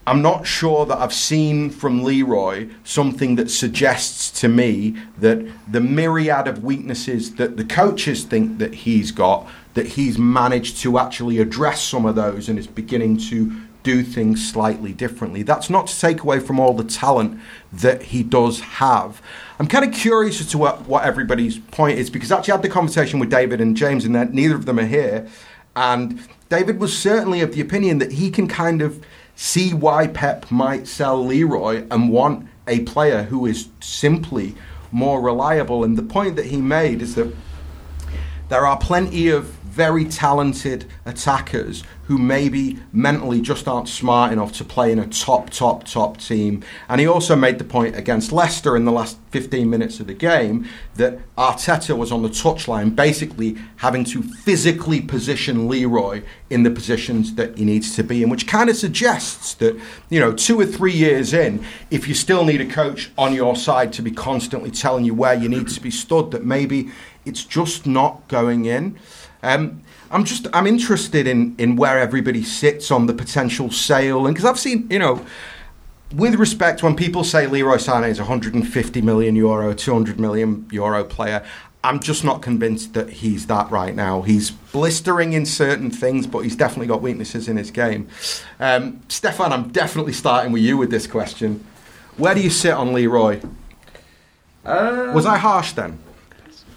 [0.06, 5.80] I'm not sure that I've seen from Leroy something that suggests to me that the
[5.80, 11.38] myriad of weaknesses that the coaches think that he's got, that he's managed to actually
[11.38, 15.44] address some of those and is beginning to do things slightly differently.
[15.44, 17.40] That's not to take away from all the talent
[17.72, 19.22] that he does have.
[19.62, 22.64] I'm kind of curious as to what, what everybody's point is because I actually had
[22.64, 25.28] the conversation with David and James, and neither of them are here.
[25.76, 29.06] And David was certainly of the opinion that he can kind of
[29.36, 34.56] see why Pep might sell Leroy and want a player who is simply
[34.92, 35.84] more reliable.
[35.84, 37.32] And the point that he made is that
[38.50, 44.66] there are plenty of very talented attackers who maybe mentally just aren't smart enough to
[44.66, 46.62] play in a top, top, top team.
[46.90, 50.14] And he also made the point against Leicester in the last 15 minutes of the
[50.14, 56.70] game that Arteta was on the touchline, basically having to physically position Leroy in the
[56.70, 60.60] positions that he needs to be in, which kind of suggests that, you know, two
[60.60, 64.12] or three years in, if you still need a coach on your side to be
[64.12, 66.92] constantly telling you where you need to be stood, that maybe
[67.24, 69.00] it's just not going in.
[69.42, 69.82] Um,
[70.12, 74.50] I'm just I'm interested in in where everybody sits on the potential sale, and because
[74.50, 75.26] I've seen you know.
[76.14, 81.06] With respect, when people say Leroy Sané is a 150 million euro, 200 million euro
[81.06, 81.42] player,
[81.86, 84.22] I'm just not convinced that he's that right now.
[84.22, 88.10] He's blistering in certain things, but he's definitely got weaknesses in his game.
[88.60, 91.66] Um, Stefan, I'm definitely starting with you with this question.
[92.18, 93.40] Where do you sit on Leroy?
[94.66, 95.98] Uh, Was I harsh then?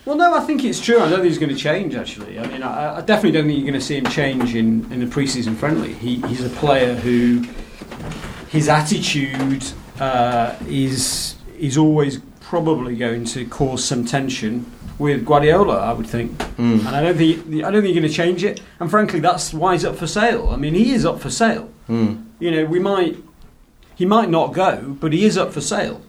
[0.06, 0.96] Well, no, I think it's true.
[1.00, 1.94] I don't think he's going to change.
[1.94, 4.90] Actually, I mean, I, I definitely don't think you're going to see him change in
[4.92, 5.94] in the preseason friendly.
[5.94, 7.44] He, he's a player who
[8.48, 9.64] his attitude
[10.00, 15.78] uh, is is always probably going to cause some tension with Guardiola.
[15.78, 16.86] I would think, Mm.
[16.86, 18.60] and I don't think I don't think you're going to change it.
[18.80, 20.50] And frankly, that's why he's up for sale.
[20.50, 21.70] I mean, he is up for sale.
[21.88, 22.24] Mm.
[22.38, 23.16] You know, we might
[23.96, 26.02] he might not go, but he is up for sale.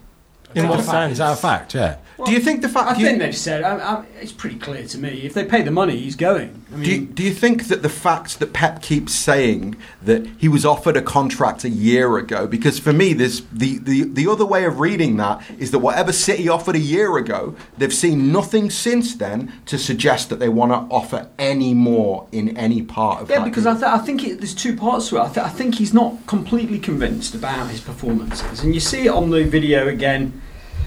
[0.53, 1.03] In what Is that fact?
[1.03, 1.11] sense?
[1.13, 1.75] Is that a fact?
[1.75, 1.97] Yeah.
[2.23, 2.87] Do you think the fact?
[2.89, 3.63] I do you- think they've said.
[3.63, 5.21] I, I, it's pretty clear to me.
[5.25, 6.63] If they pay the money, he's going.
[6.73, 10.25] I mean, Do you, do you think that the fact that Pep keeps saying that
[10.37, 14.27] he was offered a contract a year ago, because for me, this the, the, the
[14.31, 18.31] other way of reading that is that whatever City offered a year ago, they've seen
[18.31, 23.21] nothing since then to suggest that they want to offer any more in any part
[23.23, 25.21] of Yeah, because I, th- I think it, there's two parts to it.
[25.21, 29.11] I, th- I think he's not completely convinced about his performances, and you see it
[29.11, 30.41] on the video again,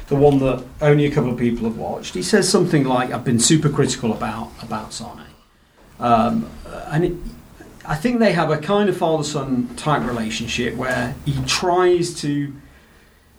[0.09, 2.15] the one that only a couple of people have watched.
[2.15, 5.09] He says something like, "I've been super critical about about Sane,"
[6.01, 6.49] um,
[6.91, 7.13] and it,
[7.85, 12.53] I think they have a kind of father-son type relationship where he tries to,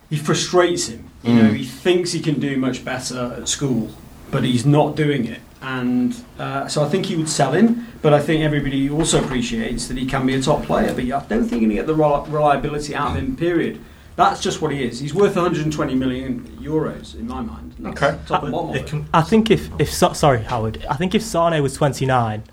[0.09, 1.05] he frustrates him.
[1.23, 1.55] You know, Mm.
[1.57, 3.89] he thinks he can do much better at school,
[4.31, 5.41] but he's not doing it.
[5.61, 9.87] And uh, so I think he would sell him, but I think everybody also appreciates
[9.87, 10.93] that he can be a top player.
[10.95, 13.35] But I don't think you're going to get the reliability out of him.
[13.35, 13.79] Period.
[14.19, 14.99] That's just what he is.
[14.99, 17.73] He's worth 120 million euros in my mind.
[17.79, 18.19] That's Okay.
[18.27, 19.03] top and bottom of It it.
[19.13, 22.43] I think if if Sa- sorry Howard, I think if Sane was 29,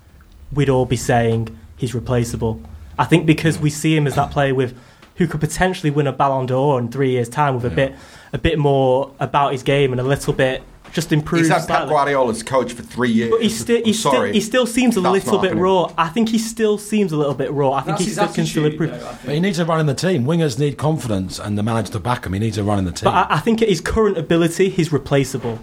[0.53, 2.61] we'd all be saying he's replaceable.
[2.97, 4.73] I think because we see him as that player with
[5.15, 7.93] who could potentially win a Ballon d'Or in three years' time with a bit
[8.31, 10.63] a bit more about his game and a little bit
[10.93, 11.43] just improved.
[11.45, 11.89] He's had Pep slightly.
[11.93, 13.31] Guardiola's coach for three years.
[13.31, 14.33] But he still, he I'm sorry.
[14.33, 15.63] he still seems a That's little bit happening.
[15.63, 15.93] raw.
[15.97, 17.71] I think he still seems a little bit raw.
[17.73, 19.01] I think That's he his still can still attitude, improve.
[19.01, 20.23] though, I But he needs to run in the team.
[20.25, 22.33] Wingers need confidence, and the manager to back him.
[22.33, 23.05] He needs to run in the team.
[23.11, 25.59] But I, I think at his current ability, he's replaceable.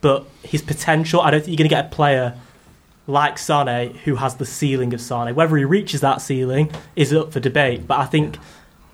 [0.00, 2.34] But his potential, I don't think you're going to get a player
[3.08, 5.34] like Sane who has the ceiling of Sane.
[5.34, 7.86] Whether he reaches that ceiling is up for debate.
[7.86, 8.36] But I think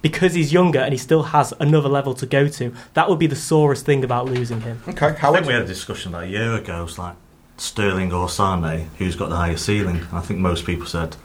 [0.02, 3.26] because he's younger and he still has another level to go to, that would be
[3.26, 4.82] the sorest thing about losing him.
[4.88, 5.38] okay, I Howard.
[5.38, 6.84] think we had a discussion about a year ago.
[6.84, 7.14] It's like
[7.56, 9.96] Sterling or Sane, who's got the higher ceiling.
[9.96, 11.16] And I think most people said,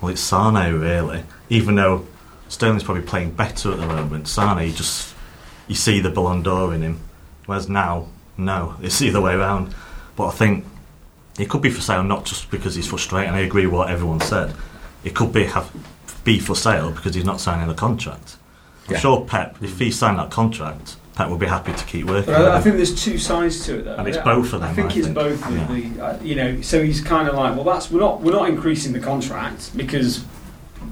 [0.00, 1.24] well, it's Sane really.
[1.48, 2.06] Even though
[2.48, 5.14] Sterling's probably playing better at the moment, Sane, you just
[5.66, 7.00] you see the Ballon d'Or in him.
[7.46, 9.74] Whereas now, no, it's the other way around.
[10.14, 10.64] But I think
[11.38, 13.28] it could be for sale not just because he's frustrated.
[13.28, 14.54] And I agree with what everyone said.
[15.04, 15.70] It could be have
[16.26, 18.36] be for sale because he's not signing a contract.
[18.88, 18.98] I'm Yeah.
[19.00, 22.34] sure Pep, if he signed that contract, Pep would be happy to keep working.
[22.34, 23.94] But I, I think there's two sides to it, though.
[23.94, 24.64] And it's I- both of them.
[24.64, 25.14] I think I it's think.
[25.14, 25.46] both.
[25.48, 25.66] Of Yeah.
[25.66, 28.48] the, uh, you know, so he's kind of like, well, that's we're not we're not
[28.50, 30.24] increasing the contract because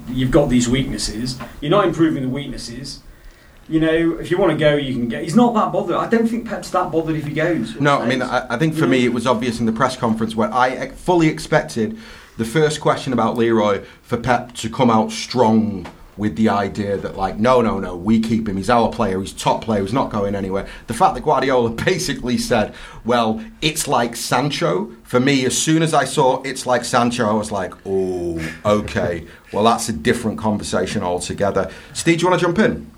[0.09, 1.37] you've got these weaknesses.
[1.61, 2.99] You're not improving the weaknesses.
[3.67, 5.19] You know, if you want to go, you can go.
[5.19, 5.95] He's not that bothered.
[5.95, 7.75] I don't think Pep's that bothered if he goes.
[7.75, 8.21] or No, I mean.
[8.21, 8.91] I, I think for Yeah.
[8.91, 11.97] me it was obvious in the press conference where I fully expected
[12.37, 17.17] the first question about Leroy for Pep to come out strong with the idea that,
[17.17, 18.55] like, no, no, no, we keep him.
[18.55, 19.19] He's our player.
[19.19, 19.81] He's top player.
[19.81, 20.67] He's not going anywhere.
[20.87, 22.73] The fact that Guardiola basically said,
[23.03, 24.91] well, it's like Sancho.
[25.03, 29.25] For me, as soon as I saw it's like Sancho, I was like, oh, okay.
[29.51, 31.69] well, that's a different conversation altogether.
[31.93, 32.91] Steve, do you want to jump in?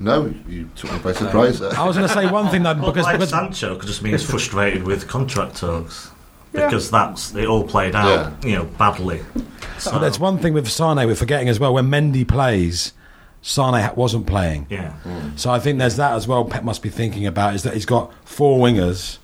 [0.00, 1.60] No, you took me by surprise.
[1.60, 1.72] there.
[1.76, 4.02] I was going to say one thing though, But because, like because Sancho could just
[4.02, 6.10] mean he's frustrated with contract talks
[6.54, 6.66] Yeah.
[6.66, 9.20] because that's it all played out, you know, badly.
[9.78, 11.74] So, but there's one thing with Sane we're forgetting as well.
[11.74, 12.92] When Mendy plays,
[13.42, 14.66] Sane wasn't playing.
[14.70, 14.94] yeah,
[15.36, 16.44] So I think there's that as well.
[16.44, 19.18] Pep must be thinking about is that he's got four wingers.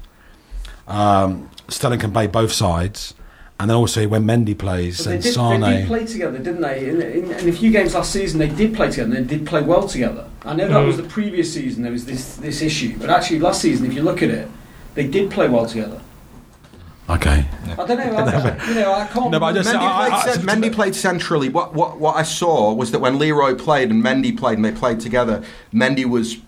[0.89, 3.15] Um, Sterling can play both sides,
[3.61, 5.61] and then also when Mendy plays, But they and did, Sane.
[5.61, 6.89] they did play together, didn't they?
[6.89, 9.15] In, in, in a few games last season, they did play together.
[9.15, 10.27] and They did play well together.
[10.45, 10.87] I know that Mm.
[10.87, 11.83] was the previous season.
[11.85, 14.49] There was this this issue, but actually last season, if you look at it,
[14.95, 16.01] they did play well together.
[17.15, 17.45] Okay.
[17.73, 18.17] I don't know.
[18.17, 19.31] I, you know, I can't.
[19.31, 21.49] No, but I just- Mendy, I- played, I- cen- Mendy played centrally.
[21.49, 24.73] What, what what I saw was that when Leroy played and Mendy played and they
[24.73, 25.43] played together,
[25.73, 26.39] Mendy was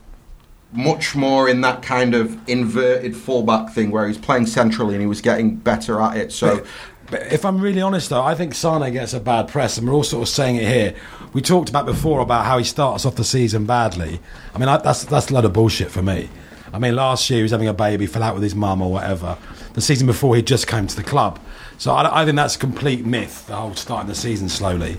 [0.72, 5.06] much more in that kind of inverted fullback thing where he's playing centrally and he
[5.06, 6.32] was getting better at it.
[6.32, 6.64] So
[7.10, 9.92] But if I'm really honest, though, I think Sane gets a bad press, and we're
[9.92, 10.94] all sort of saying it here.
[11.34, 14.18] We talked about before about how he starts off the season badly.
[14.54, 16.30] I mean, I, that's that's a lot of bullshit for me.
[16.72, 18.90] I mean, last year he was having a baby, fell out with his mum or
[18.90, 19.36] whatever.
[19.74, 21.38] The season before he just came to the club,
[21.78, 23.46] so I, I think that's a complete myth.
[23.46, 24.98] The whole starting the season slowly.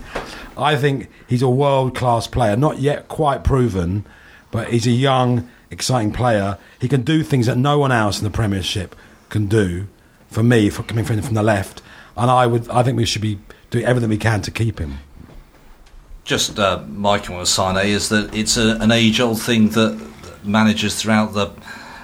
[0.58, 4.04] I think he's a world class player, not yet quite proven,
[4.50, 6.58] but he's a young, exciting player.
[6.80, 8.96] He can do things that no one else in the Premiership
[9.28, 9.86] can do.
[10.28, 11.80] For me, for coming from from the left,
[12.16, 13.38] and I would, I think we should be
[13.70, 14.98] doing everything we can to keep him.
[16.24, 19.96] just uh, with Sane is that it's a, an age-old thing that
[20.42, 21.52] managers throughout the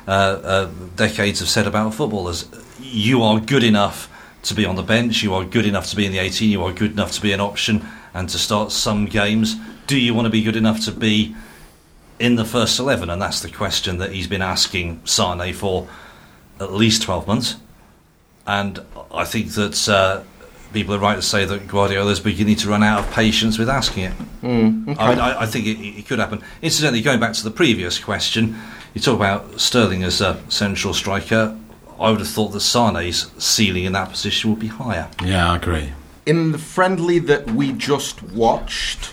[0.06, 2.48] decades have said about footballers.
[2.80, 4.08] You are good enough
[4.42, 5.22] to be on the bench.
[5.22, 6.50] You are good enough to be in the 18.
[6.50, 9.56] You are good enough to be an option and to start some games.
[9.86, 11.34] Do you want to be good enough to be
[12.18, 13.10] in the first 11?
[13.10, 15.88] And that's the question that he's been asking Sane for
[16.58, 17.56] at least 12 months.
[18.46, 18.80] And
[19.12, 20.22] I think that uh,
[20.72, 23.68] people are right to say that Guardiola Guardiola's beginning to run out of patience with
[23.68, 24.12] asking it.
[24.42, 25.00] mm, okay.
[25.00, 26.42] I, I, I think it, it could happen.
[26.62, 28.56] Incidentally, going back to the previous question,
[28.94, 31.56] you talk about Sterling as a central striker.
[31.98, 35.10] I would have thought that Sane's ceiling in that position would be higher.
[35.22, 35.92] Yeah, I agree.
[36.26, 39.12] in the friendly that we just watched,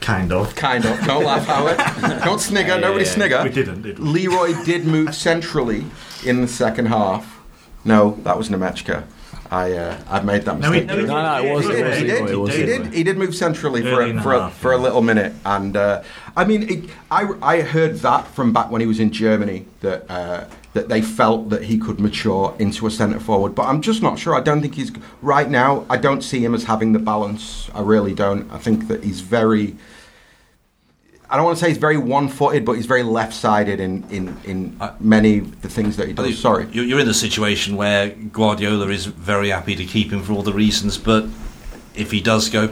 [0.00, 0.54] kind of.
[0.54, 0.98] kind of.
[1.04, 1.76] Don't laugh, Howard.
[2.24, 2.78] Don't snigger.
[2.80, 3.42] Nobody snigger.
[3.44, 4.04] We didn't, did we?
[4.06, 5.84] Leroy did move centrally
[6.24, 7.38] in the second half.
[7.84, 9.04] No, that was Nmecha.
[9.50, 11.06] I uh, I made that No, he- mistake.
[11.06, 11.66] no, No, no, it was.
[11.66, 14.72] He did, he did, he did, he did move centrally for a, for, a, for
[14.72, 16.02] a little minute, and uh,
[16.36, 20.10] I mean, it, I I heard that from back when he was in Germany that
[20.10, 20.44] uh,
[20.74, 24.18] that they felt that he could mature into a centre forward, but I'm just not
[24.18, 24.34] sure.
[24.34, 24.92] I don't think he's
[25.22, 25.86] right now.
[25.88, 27.70] I don't see him as having the balance.
[27.74, 28.50] I really don't.
[28.52, 29.76] I think that he's very.
[31.30, 34.76] I don't want to say he's very one-footed, but he's very left-sided in in, in
[34.80, 36.38] I- many of the things that he does.
[36.38, 36.66] Sorry.
[36.72, 40.42] You're you're in the situation where Guardiola is very happy to keep him for all
[40.42, 41.26] the reasons, but
[41.94, 42.70] if he does go,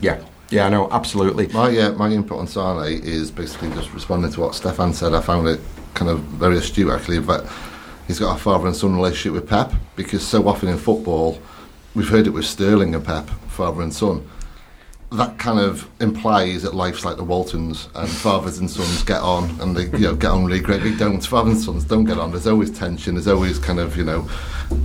[0.00, 0.20] Yeah.
[0.50, 0.66] Yeah.
[0.66, 1.48] I know, Absolutely.
[1.48, 5.12] My uh, my input on Sane is basically just responding to what Stefan said.
[5.14, 5.60] I found it
[5.94, 7.46] kind of very astute actually, but
[8.06, 11.38] he's got a father and son relationship with Pep because so often in football
[11.94, 14.22] we've heard it with Sterling and Pep, father and son.
[15.10, 19.58] That kind of implies that life's like the Waltons and fathers and sons get on
[19.60, 20.82] and they you know get on really great.
[20.82, 21.24] They don't.
[21.24, 22.30] Fathers and sons don't get on.
[22.30, 23.14] There's always tension.
[23.14, 24.28] There's always kind of you know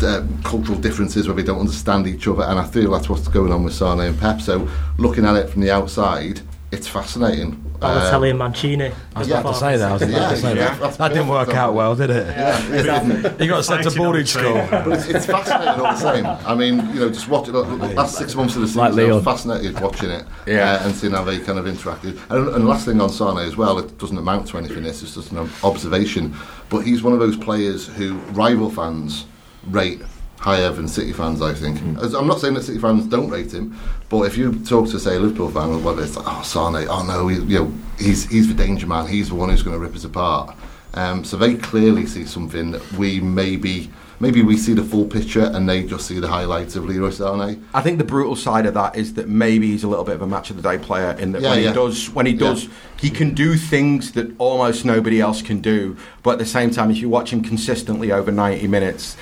[0.01, 2.43] uh, cultural differences where they don't understand each other.
[2.43, 4.39] And I feel that's what's going on with Sane and Pep.
[4.39, 6.39] So looking at it from the outside,
[6.73, 7.51] it's fascinating.
[7.79, 8.91] Balotelli Uh, and Mancini.
[9.15, 9.39] I was Yeah.
[9.41, 9.89] about to say that.
[9.89, 10.97] I was about Yeah, to say yeah, that.
[10.97, 11.57] That didn't work perfect.
[11.57, 12.27] out well, did it?
[12.27, 14.53] yeah, He got sent to boarding school.
[14.71, 16.25] but it's, it's fascinating all the same.
[16.25, 19.11] I mean, you know, just watching the last six months of the season, Like I
[19.13, 20.73] was fascinated watching it Yeah.
[20.81, 22.17] uh, and seeing how they kind of interacted.
[22.29, 24.83] And, and last thing on Sane as well, it doesn't amount to anything.
[24.83, 26.33] This is just an observation,
[26.69, 29.25] but he's one of those players who rival fans
[29.69, 30.01] rate
[30.43, 31.41] higher than City fans.
[31.41, 31.79] I think.
[31.99, 33.79] As, I'm not saying that City fans don't rate him,
[34.09, 37.03] but if you talk to say a Liverpool fan, whether it's like, oh Sane, oh
[37.03, 39.07] no, he, you know, he's he's the danger man.
[39.07, 40.55] He's the one who's going to rip us apart.
[40.95, 43.89] Um, so they clearly see something that we maybe
[44.19, 47.61] maybe we see the full picture and they just see the highlights of Leroy Sané.
[47.73, 50.21] I think the brutal side of that is that maybe he's a little bit of
[50.21, 51.69] a match of the day player in that Yeah, when yeah.
[51.69, 52.69] he does when he does
[52.99, 55.97] he can do things that almost nobody else can do.
[56.21, 59.17] But at the same time, if you watch him consistently over ninety minutes,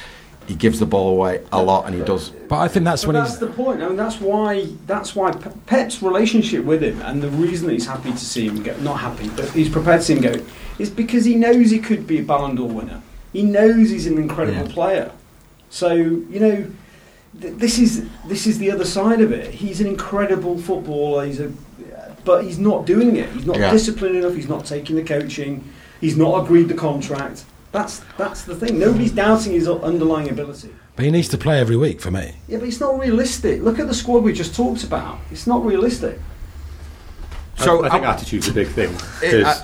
[0.52, 2.30] he gives the ball away a lot, and he does.
[2.50, 3.40] But I think that's But when that's he's.
[3.40, 3.82] the point.
[3.82, 5.32] I mean, that's why that's why
[5.66, 8.98] Pep's relationship with him and the reason that he's happy to see him go, not
[9.00, 10.36] happy, but he's prepared to see him go,
[10.78, 13.02] is because he knows he could be a Ballon d'Or winner.
[13.32, 14.74] He knows he's an incredible Yeah.
[14.74, 15.12] player.
[15.70, 16.66] So you know,
[17.40, 19.52] th- this is this is the other side of it.
[19.54, 21.26] He's an incredible footballer.
[21.26, 21.50] He's a,
[22.26, 23.30] but he's not doing it.
[23.30, 23.72] He's not Yeah.
[23.72, 24.36] disciplined enough.
[24.36, 25.64] He's not taking the coaching.
[26.02, 27.46] He's not agreed the contract.
[27.72, 28.80] That's that's the thing.
[28.80, 30.70] Nobody's doubting his underlying ability.
[30.96, 32.36] But he needs to play every week for me.
[32.48, 33.62] Yeah, but it's not realistic.
[33.62, 35.20] Look at the squad we just talked about.
[35.32, 36.20] It's not realistic.
[37.58, 39.64] So I, I think I- attitude's a big thing It- I-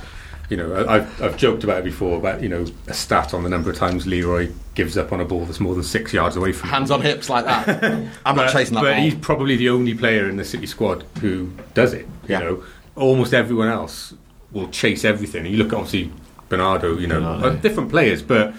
[0.49, 3.43] you know I- I've I've joked about it before about you know a stat on
[3.43, 6.35] the number of times Leroy gives up on a ball that's more than six yards
[6.37, 6.73] away from him.
[6.75, 8.07] Hands on hips like that.
[8.25, 9.01] I'm not chasing that but ball.
[9.03, 12.07] he's probably the only player in the City squad who does it.
[12.27, 12.39] Yeah.
[12.39, 12.63] You know,
[12.95, 14.13] almost everyone else
[14.51, 15.45] will chase everything.
[15.47, 16.11] You look at obviously
[16.49, 17.49] Bernardo, you know, Bernardo.
[17.49, 18.53] uh, different players, but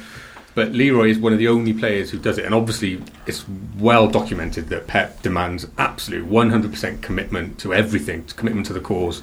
[0.54, 3.44] but Leroy is one of the only players who does it, and obviously it's
[3.78, 9.22] well documented that Pep demands absolute 100% commitment to everything, to commitment to the cause.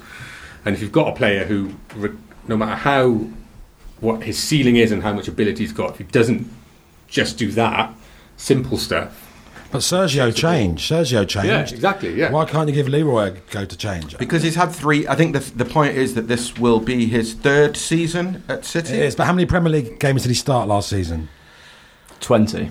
[0.64, 1.74] And if you've got a player who,
[2.48, 3.26] no matter how
[4.00, 6.50] what his ceiling is and how much ability he's got, if he doesn't
[7.06, 7.94] just do that
[8.38, 9.25] simple stuff,
[9.70, 10.90] But Sergio changed.
[10.90, 11.48] Sergio changed.
[11.48, 12.30] yeah, exactly, yeah.
[12.30, 14.16] Why can't you give Leroy a go to change?
[14.18, 15.06] because he's had three.
[15.08, 18.94] I think the the point is that this will be his third season at City.
[18.94, 19.16] It is.
[19.16, 21.28] But how many Premier League games did he start last season?
[22.20, 22.70] 20.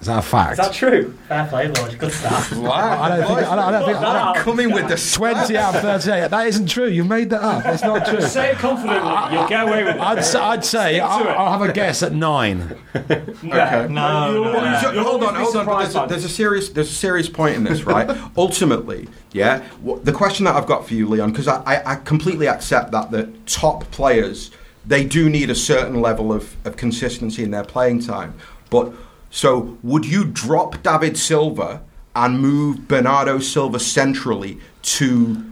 [0.00, 0.52] Is that a fact?
[0.52, 1.12] Is that true?
[1.28, 1.98] Fair play, Lord.
[1.98, 2.52] Good stuff.
[2.56, 3.02] Wow.
[3.02, 3.38] I don't think.
[3.38, 3.98] I don't, I don't think.
[3.98, 6.30] I don't, Coming with the 20 out of 38.
[6.30, 6.86] That isn't true.
[6.88, 7.64] You made that up.
[7.66, 8.20] It's not true.
[8.22, 9.10] Say it confidently.
[9.32, 10.00] You'll get away with it.
[10.00, 11.28] I'd, s- I'd say I'll.
[11.28, 12.76] I'll have a guess at nine.
[12.94, 13.22] Okay.
[13.42, 14.92] No, You'll- no, you'll- no.
[14.92, 15.78] You'll hold on, hold on.
[15.82, 18.08] There's, a, there's a serious, there's a serious point in this, right?
[18.36, 19.60] Ultimately, yeah.
[19.86, 22.92] wh- The question that I've got for you, Leon, because I, I, I completely accept
[22.92, 24.50] that the top players
[24.86, 28.34] they do need a certain level of, of consistency in their playing time.
[28.70, 28.92] But
[29.36, 31.82] so, would you drop David Silva
[32.14, 35.44] and move Bernardo Silva centrally to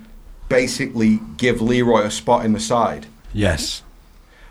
[0.48, 3.06] basically give Leroy a spot in the side?
[3.32, 3.82] Yes.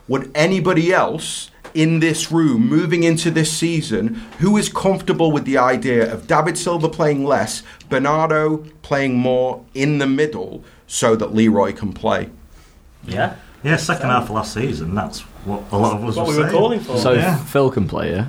[0.09, 5.57] Would anybody else in this room moving into this season who is comfortable with the
[5.57, 11.71] idea of David Silva playing less, Bernardo playing more in the middle so that Leroy
[11.71, 12.29] can play?
[13.07, 13.36] Yeah.
[13.63, 14.93] Yeah, second half of last season.
[14.95, 16.55] That's what a lot of us What were we were saying.
[16.59, 16.97] calling for.
[16.97, 17.38] So Yeah.
[17.38, 18.25] Phil can play, yeah?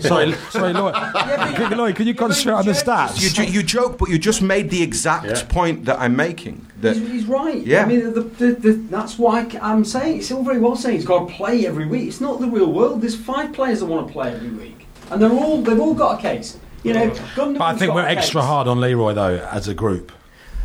[0.00, 0.94] Sorry, sorry, Lloyd.
[0.94, 3.34] Can- Lloyd, can you concentrate on the You, stats?
[3.34, 5.42] ju- you joke, but you just made the exact Yeah.
[5.48, 6.66] point that I'm making.
[6.82, 7.64] That He's, he's right.
[7.66, 7.82] Yeah.
[7.84, 11.06] I mean, the, the, the, that's why I'm saying it's all very well saying he's
[11.06, 12.06] got to play every week.
[12.08, 13.00] It's not the real world.
[13.00, 16.18] There's five players that want to play every week, and they're all they've all got
[16.18, 16.58] a case.
[16.84, 18.46] You know, Gundogan's But I think we're extra case.
[18.48, 20.12] hard on Leroy, though, as a group.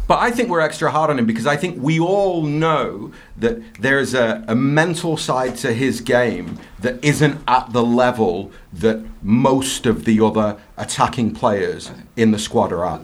[0.08, 3.62] But I think we're extra hard on him because I think we all know that
[3.80, 9.86] there's a, a mental side to his game that isn't at the level that most
[9.86, 13.02] of the other attacking players in the squad are at.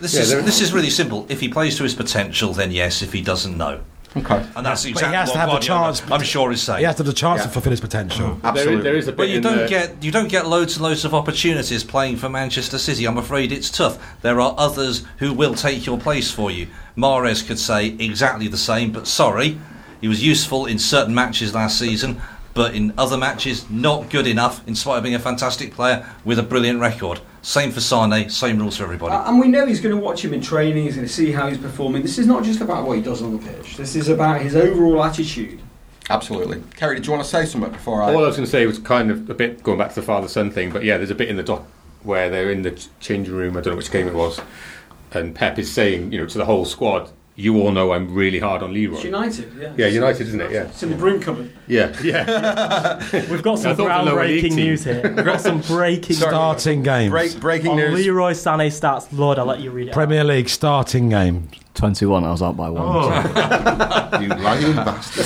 [0.00, 1.26] This Yeah, is this is really simple.
[1.28, 3.02] If he plays to his potential, then yes.
[3.02, 3.80] If he doesn't, no.
[4.16, 4.44] Okay.
[4.56, 6.78] And that's he exactly has what to have the Guardiola, chance- I'm sure is saying.
[6.80, 7.44] He has to have the chance Yeah.
[7.46, 8.28] to fulfil his potential.
[8.28, 8.44] Mm.
[8.44, 8.62] Absolutely.
[8.64, 10.46] There is, there is a bit But you in don't the- get you don't get
[10.46, 13.06] loads and loads of opportunities playing for Manchester City.
[13.06, 13.98] I'm afraid it's tough.
[14.20, 16.66] There are others who will take your place for you.
[16.96, 19.58] Mahrez could say exactly the same, but sorry,
[20.00, 22.20] he was useful in certain matches last season,
[22.54, 24.60] but in other matches not good enough.
[24.66, 27.20] In spite of being a fantastic player with a brilliant record.
[27.42, 28.30] Same for Sane.
[28.30, 29.14] Same rules for everybody.
[29.14, 30.84] Uh, and we know he's going to watch him in training.
[30.84, 32.02] He's going to see how he's performing.
[32.02, 33.76] This is not just about what he does on the pitch.
[33.76, 35.60] This is about his overall attitude.
[36.08, 36.62] Absolutely.
[36.76, 38.14] Kerry, did you want to say something before I?
[38.14, 40.02] All I was going to say was kind of a bit going back to the
[40.02, 41.66] father son thing, but yeah, there's a bit in the doc
[42.02, 43.56] where they're in the changing room.
[43.56, 44.40] I don't know which game it was,
[45.12, 48.38] and Pep is saying, you know, to the whole squad, "You all know I'm really
[48.38, 49.72] hard on Leroy." It's United, yeah.
[49.76, 50.50] Yeah, United, isn't it?
[50.50, 50.62] Yeah.
[50.64, 51.50] It's in the broom cupboard.
[51.66, 52.98] Yeah, yeah.
[53.30, 55.02] We've got some I thought the lower league groundbreaking team- news here.
[55.14, 57.10] We've got some breaking Starting games.
[57.10, 57.94] Break, breaking on news.
[58.06, 59.08] Leroy Sané stats.
[59.12, 59.90] Lord, I'll let you read it.
[59.90, 59.94] out.
[59.94, 61.48] Premier League starting game.
[61.74, 62.82] 21, I was out by one.
[62.84, 64.20] Oh.
[64.20, 65.24] You lying bastard.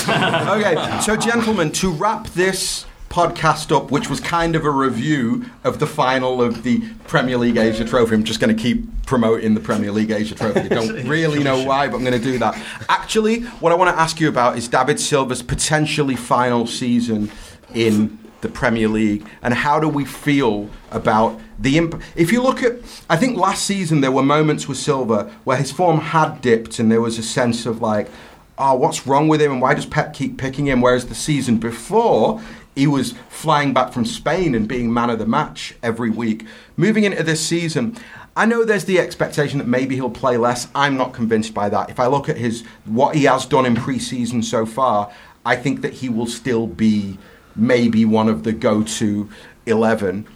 [0.61, 5.79] okay, so gentlemen, to wrap this podcast up, which was kind of a review of
[5.79, 8.15] the final of the Premier League Asia Trophy.
[8.15, 10.61] I'm just going to keep promoting the Premier League Asia Trophy.
[10.61, 12.61] I don't really know why, but I'm going to do that.
[12.89, 17.31] Actually, what I want to ask you about is David Silva's potentially final season
[17.75, 22.63] in the Premier League, and how do we feel about the imp- if you look
[22.63, 22.75] at
[23.09, 26.93] I think last season there were moments with Silva where his form had dipped and
[26.93, 28.11] there was a sense of like
[28.59, 31.57] oh what's wrong with him and why does Pep keep picking him whereas the season
[31.57, 32.43] before
[32.77, 36.45] He was flying back from Spain and being man of the match every week.
[36.77, 37.97] Moving into this season,
[38.37, 40.69] I know there's the expectation that maybe he'll play less.
[40.75, 41.89] I'm not convinced by that.
[41.89, 45.11] If I look at his what he has done in pre-season so far,
[45.47, 47.19] I think that he will still be
[47.57, 49.31] maybe one of the go-to
[49.65, 50.27] 11.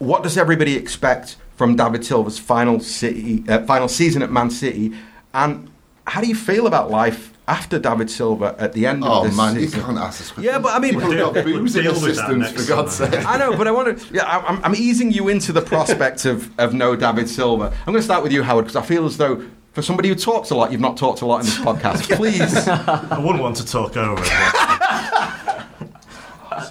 [0.00, 4.92] What does everybody expect from David Silva's final city, uh, final season at Man City?
[5.32, 5.70] And
[6.08, 9.36] how do you feel about life after David Silva at the end Oh of this
[9.36, 9.78] man, season?
[9.80, 10.52] you can't ask this question.
[10.52, 12.38] Yeah, but I mean, people have got We'll booze in deal the with that systems
[12.52, 13.24] next for God's sake.
[13.26, 14.14] I know, but I want to.
[14.14, 17.66] Yeah, I- I'm, I'm easing you into the prospect of, of no David Silva.
[17.86, 20.14] I'm going to start with you, Howard, because I feel as though for somebody who
[20.14, 22.16] talks a lot, you've not talked a lot in this podcast.
[22.16, 22.40] Please.
[22.66, 24.30] I wouldn't want to talk over it.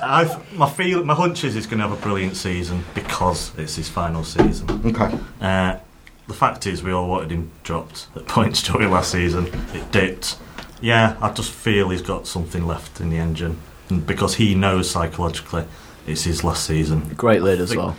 [0.03, 3.75] I've, my feel, my hunch is he's going to have a brilliant season because it's
[3.75, 4.69] his final season.
[4.85, 5.17] okay.
[5.41, 5.77] Uh,
[6.27, 9.45] the fact is, we all wanted him dropped at points during last season.
[9.73, 10.37] It dipped.
[10.81, 13.59] Yeah, I just feel he's got something left in the engine,
[13.89, 15.65] and because he knows psychologically
[16.07, 17.09] it's his last season.
[17.15, 17.95] Great lid as Think- well.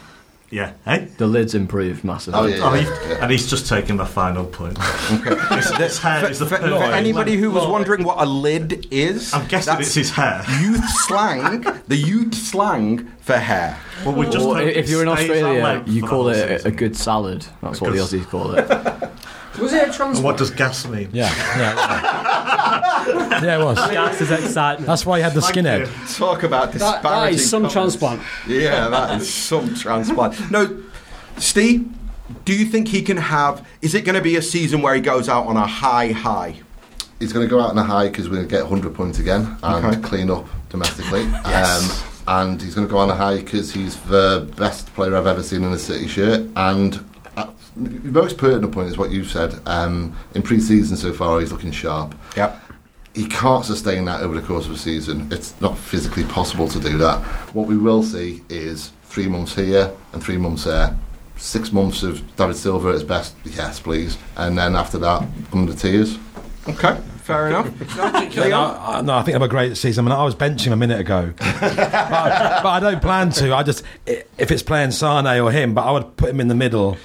[0.49, 1.09] Yeah, hey.
[1.18, 2.39] The lid's improved massively.
[2.41, 3.18] Oh, yeah, Oh, yeah, yeah.
[3.20, 4.79] And he's just taken the final point.
[5.11, 5.35] Okay.
[5.57, 9.35] His, his hair is the For, for anybody who was wondering what a lid is,
[9.35, 10.45] I'm guessing that's it's his hair.
[10.62, 11.62] youth slang.
[11.89, 13.77] The youth slang for hair.
[14.05, 16.64] Well, we just Or hope if you're in it stays that Australia, you call it
[16.64, 17.45] a, a good salad.
[17.61, 18.68] That's A what the Aussies call it.
[19.59, 21.09] Was it a And what does gas mean?
[21.13, 23.43] Yeah, yeah.
[23.43, 23.77] yeah, it was.
[23.79, 24.87] Gas is excitement.
[24.87, 25.81] That's why he had the Thank skinhead.
[26.09, 26.15] you.
[26.15, 27.39] Talk about That, that disparaging.
[27.39, 27.73] some comments.
[27.75, 28.23] transplant.
[28.47, 30.51] Yeah, that is some transplant.
[30.51, 30.83] No,
[31.39, 31.89] Steve,
[32.45, 33.67] do you think he can have?
[33.83, 36.57] Is it going to be a season where he goes out on a high high?
[37.19, 39.19] He's going to go out on a high because we're going to get 100 points
[39.19, 40.01] again and Okay.
[40.03, 41.23] clean up domestically.
[41.47, 42.03] Yes.
[42.03, 45.29] um, and he's going to go on a high because he's the best player I've
[45.29, 46.45] ever seen in a City shirt.
[46.57, 46.95] And
[47.77, 49.59] the most pertinent point is what you've said.
[49.66, 52.14] Um, in pre-season so far, he's looking sharp.
[52.37, 52.62] Yep.
[53.14, 55.29] He can't sustain that over the course of a season.
[55.31, 57.22] It's not physically possible to do that.
[57.55, 60.97] What we will see is three months here and three months there.
[61.39, 64.16] Six months of David Silva at his best, yes, please.
[64.37, 66.18] And then after that, under tears.
[66.68, 67.70] Okay, fair enough.
[68.37, 70.07] Yeah, no, I- no, I think I'm a great season.
[70.07, 73.55] I mean, I was benching a minute ago, but, but I don't plan to.
[73.55, 76.55] I just if it's playing Sane or him, but I would put him in the
[76.55, 76.97] middle,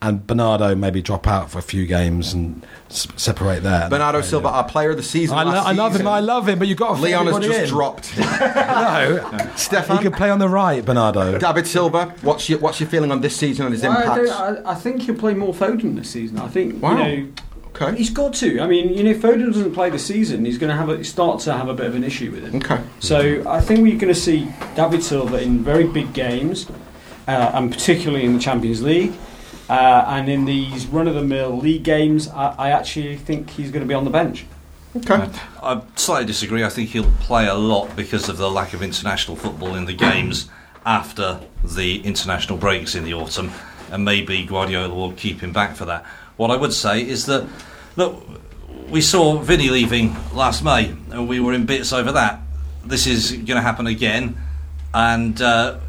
[0.00, 3.88] and Bernardo maybe drop out for a few games and s- separate there.
[3.90, 5.36] Bernardo Silva, our player of the season.
[5.36, 6.06] I, lo- last I love season.
[6.06, 6.12] him.
[6.12, 7.68] I love him, but you've got to Leon has just in.
[7.68, 8.06] dropped.
[8.06, 8.24] him.
[8.68, 11.38] No, he Stefan, could play on the right, Bernardo.
[11.38, 14.72] David Silva, what's your what's your feeling on this season and his Well, I, I,
[14.72, 16.38] I think he'll play more Foden this season.
[16.38, 16.92] I think Wow.
[16.92, 16.96] you
[17.26, 17.32] know
[17.80, 17.96] Okay.
[17.96, 18.60] he's got to.
[18.60, 21.04] I mean, you know, if Foden doesn't play the season, he's going to have a,
[21.04, 22.56] start to have a bit of an issue with him.
[22.56, 22.80] Okay.
[22.98, 26.66] So I think we're going to see David Silva in very big games,
[27.28, 29.12] uh, and particularly in the Champions League.
[29.68, 33.94] Uh, and in these run-of-the-mill league games, I, I actually think he's going to be
[33.94, 34.46] on the bench.
[34.96, 35.28] Okay.
[35.62, 36.64] I slightly disagree.
[36.64, 39.92] I think he'll play a lot because of the lack of international football in the
[39.92, 40.48] games
[40.86, 43.52] after the international breaks in the autumn,
[43.92, 46.06] and maybe Guardiola will keep him back for that.
[46.38, 47.46] What I would say is that
[47.96, 48.26] look,
[48.88, 52.40] we saw Vinny leaving last May, and we were in bits over that.
[52.86, 54.38] This is going to happen again,
[54.94, 55.40] and.
[55.42, 55.80] Uh,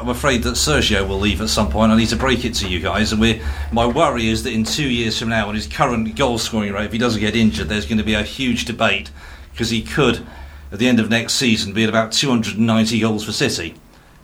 [0.00, 1.92] I'm afraid that Sergio will leave at some point.
[1.92, 4.64] I need to break it to you guys, and we my worry is that in
[4.64, 7.68] two years from now, on his current goal scoring rate, if he doesn't get injured,
[7.68, 9.10] there's going to be a huge debate
[9.52, 10.26] because he could,
[10.72, 13.74] at the end of next season, be at about 290 goals for City,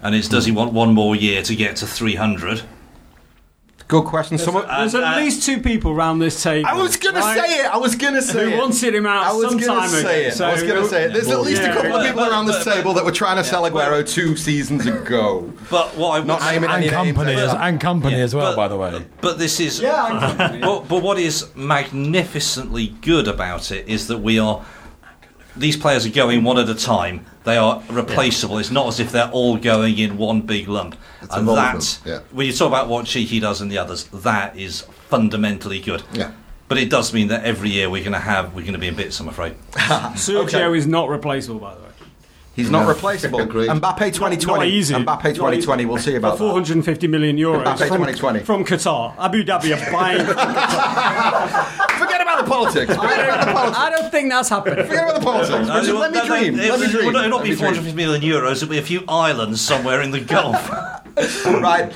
[0.01, 2.62] and it's does he want one more year to get to 300?
[3.89, 4.37] Good question.
[4.37, 4.66] Someone.
[4.66, 6.68] There's Uh, at uh, least two people round this table.
[6.68, 7.66] I was gonna right, say it.
[7.66, 8.59] I was gonna say Who it.
[8.59, 10.34] wanted him out I was some gonna time say ago.
[10.34, 10.41] it.
[10.41, 11.12] I was gonna say it.
[11.12, 11.74] There's at least a Yeah.
[11.74, 14.34] couple of people but- around this but- table that were trying to sell Aguero two
[14.37, 15.53] seasons ago.
[15.70, 17.53] But what I would Not say- naming and any company, names.
[17.57, 19.05] and company Yeah, as well, but- by the way.
[19.20, 24.41] But this is Yeah, but, but what is magnificently good about it is that we
[24.41, 24.62] are
[25.57, 27.24] these players are going one at a time.
[27.44, 28.59] They are replaceable.
[28.59, 30.96] It's not as if they're all going in one big lump.
[31.22, 32.20] It's and that, yeah.
[32.32, 36.02] when you talk about what Txiki does and the others, that is fundamentally good.
[36.12, 36.32] Yeah.
[36.68, 38.88] But it does mean that every year we're going to have we're going to be
[38.88, 39.20] in bits.
[39.20, 39.54] I'm afraid.
[39.72, 40.76] Sergio Okay.
[40.78, 41.86] is not replaceable, by the way.
[42.57, 42.88] He's not No.
[42.88, 43.40] replaceable.
[43.48, 43.68] Agreed.
[43.68, 44.46] Mbappe 2020.
[44.46, 44.94] Not easy.
[44.94, 45.82] Mbappe 2020.
[45.82, 45.86] easy.
[45.86, 46.38] We'll see For about that.
[46.38, 48.40] 450 million euros Mbappe from, 2020.
[48.40, 49.14] from Qatar.
[49.18, 50.24] Abu Dhabi are buying.
[51.98, 52.94] Forget about the politics.
[52.96, 53.78] Forget about the politics.
[53.78, 54.76] I don't think that's happened.
[54.86, 55.66] Forget about the politics.
[55.68, 56.59] Just let me No, no, dream.
[56.59, 57.09] It, Let me dream.
[57.09, 57.22] it dream.
[57.22, 57.84] will not be Let me dream.
[57.84, 58.57] 450 million euros.
[58.57, 60.70] It'll be a few islands somewhere in the Gulf.
[61.46, 61.92] Right.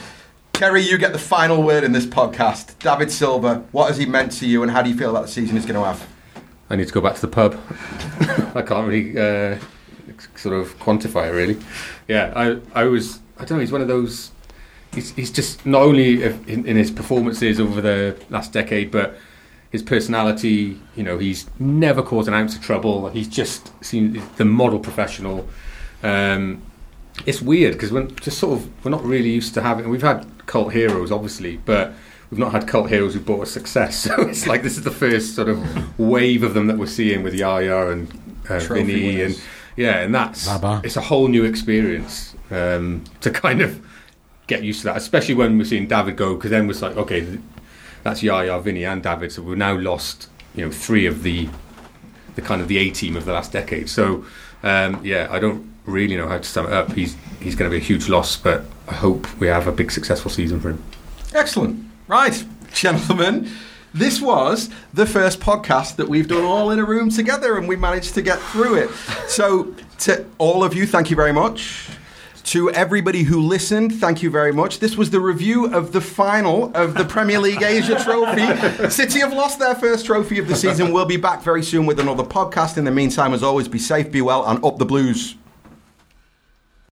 [0.54, 2.78] Kerry, you get the final word in this podcast.
[2.78, 5.28] David Silva, what has he meant to you and how do you feel about the
[5.32, 6.06] season he's going to have?
[6.70, 7.58] I need to go back to the pub.
[8.54, 9.58] I can't really uh,
[10.36, 11.58] sort of quantify it really.
[12.08, 13.60] Yeah, I I was I don't know.
[13.60, 14.30] He's one of those.
[14.92, 19.16] He's he's just not only in, in his performances over the last decade, but
[19.70, 20.80] his personality.
[20.96, 23.08] You know, he's never caused an ounce of trouble.
[23.08, 25.48] He's just seems the model professional.
[26.02, 26.62] Um,
[27.26, 29.88] it's weird because we're just sort of we're not really used to having.
[29.88, 31.92] We've had cult heroes, obviously, but
[32.30, 34.06] we've not had cult heroes who brought us success.
[34.10, 37.22] So it's like this is the first sort of wave of them that we're seeing
[37.22, 38.08] with Yaya and
[38.48, 39.40] uh, Vinny and
[39.80, 40.82] yeah, and that's Baba.
[40.84, 43.84] it's a whole new experience um, to kind of
[44.46, 47.20] get used to that, especially when we're seeing David go because then it's like okay,
[47.20, 47.40] th-
[48.02, 49.32] that's Yaya, Vinny, and David.
[49.32, 51.48] So we've now lost you know three of the
[52.34, 53.88] the kind of the A team of the last decade.
[53.88, 54.24] So
[54.62, 56.92] um, yeah, I don't really know how to sum it up.
[56.92, 59.90] He's he's going to be a huge loss, but I hope we have a big
[59.90, 60.84] successful season for him.
[61.34, 61.82] Excellent.
[62.06, 63.50] Right, gentlemen.
[63.92, 67.74] This was the first podcast that we've done all in a room together, and we
[67.74, 68.90] managed to get through it.
[69.26, 71.88] So, to all of you, thank you very much.
[72.44, 74.78] To everybody who listened, thank you very much.
[74.78, 78.88] This was the review of the final of the Premier League Asia Trophy.
[78.90, 80.92] City have lost their first trophy of the season.
[80.92, 82.78] We'll be back very soon with another podcast.
[82.78, 85.36] In the meantime, as always, be safe, be well, and up the blues.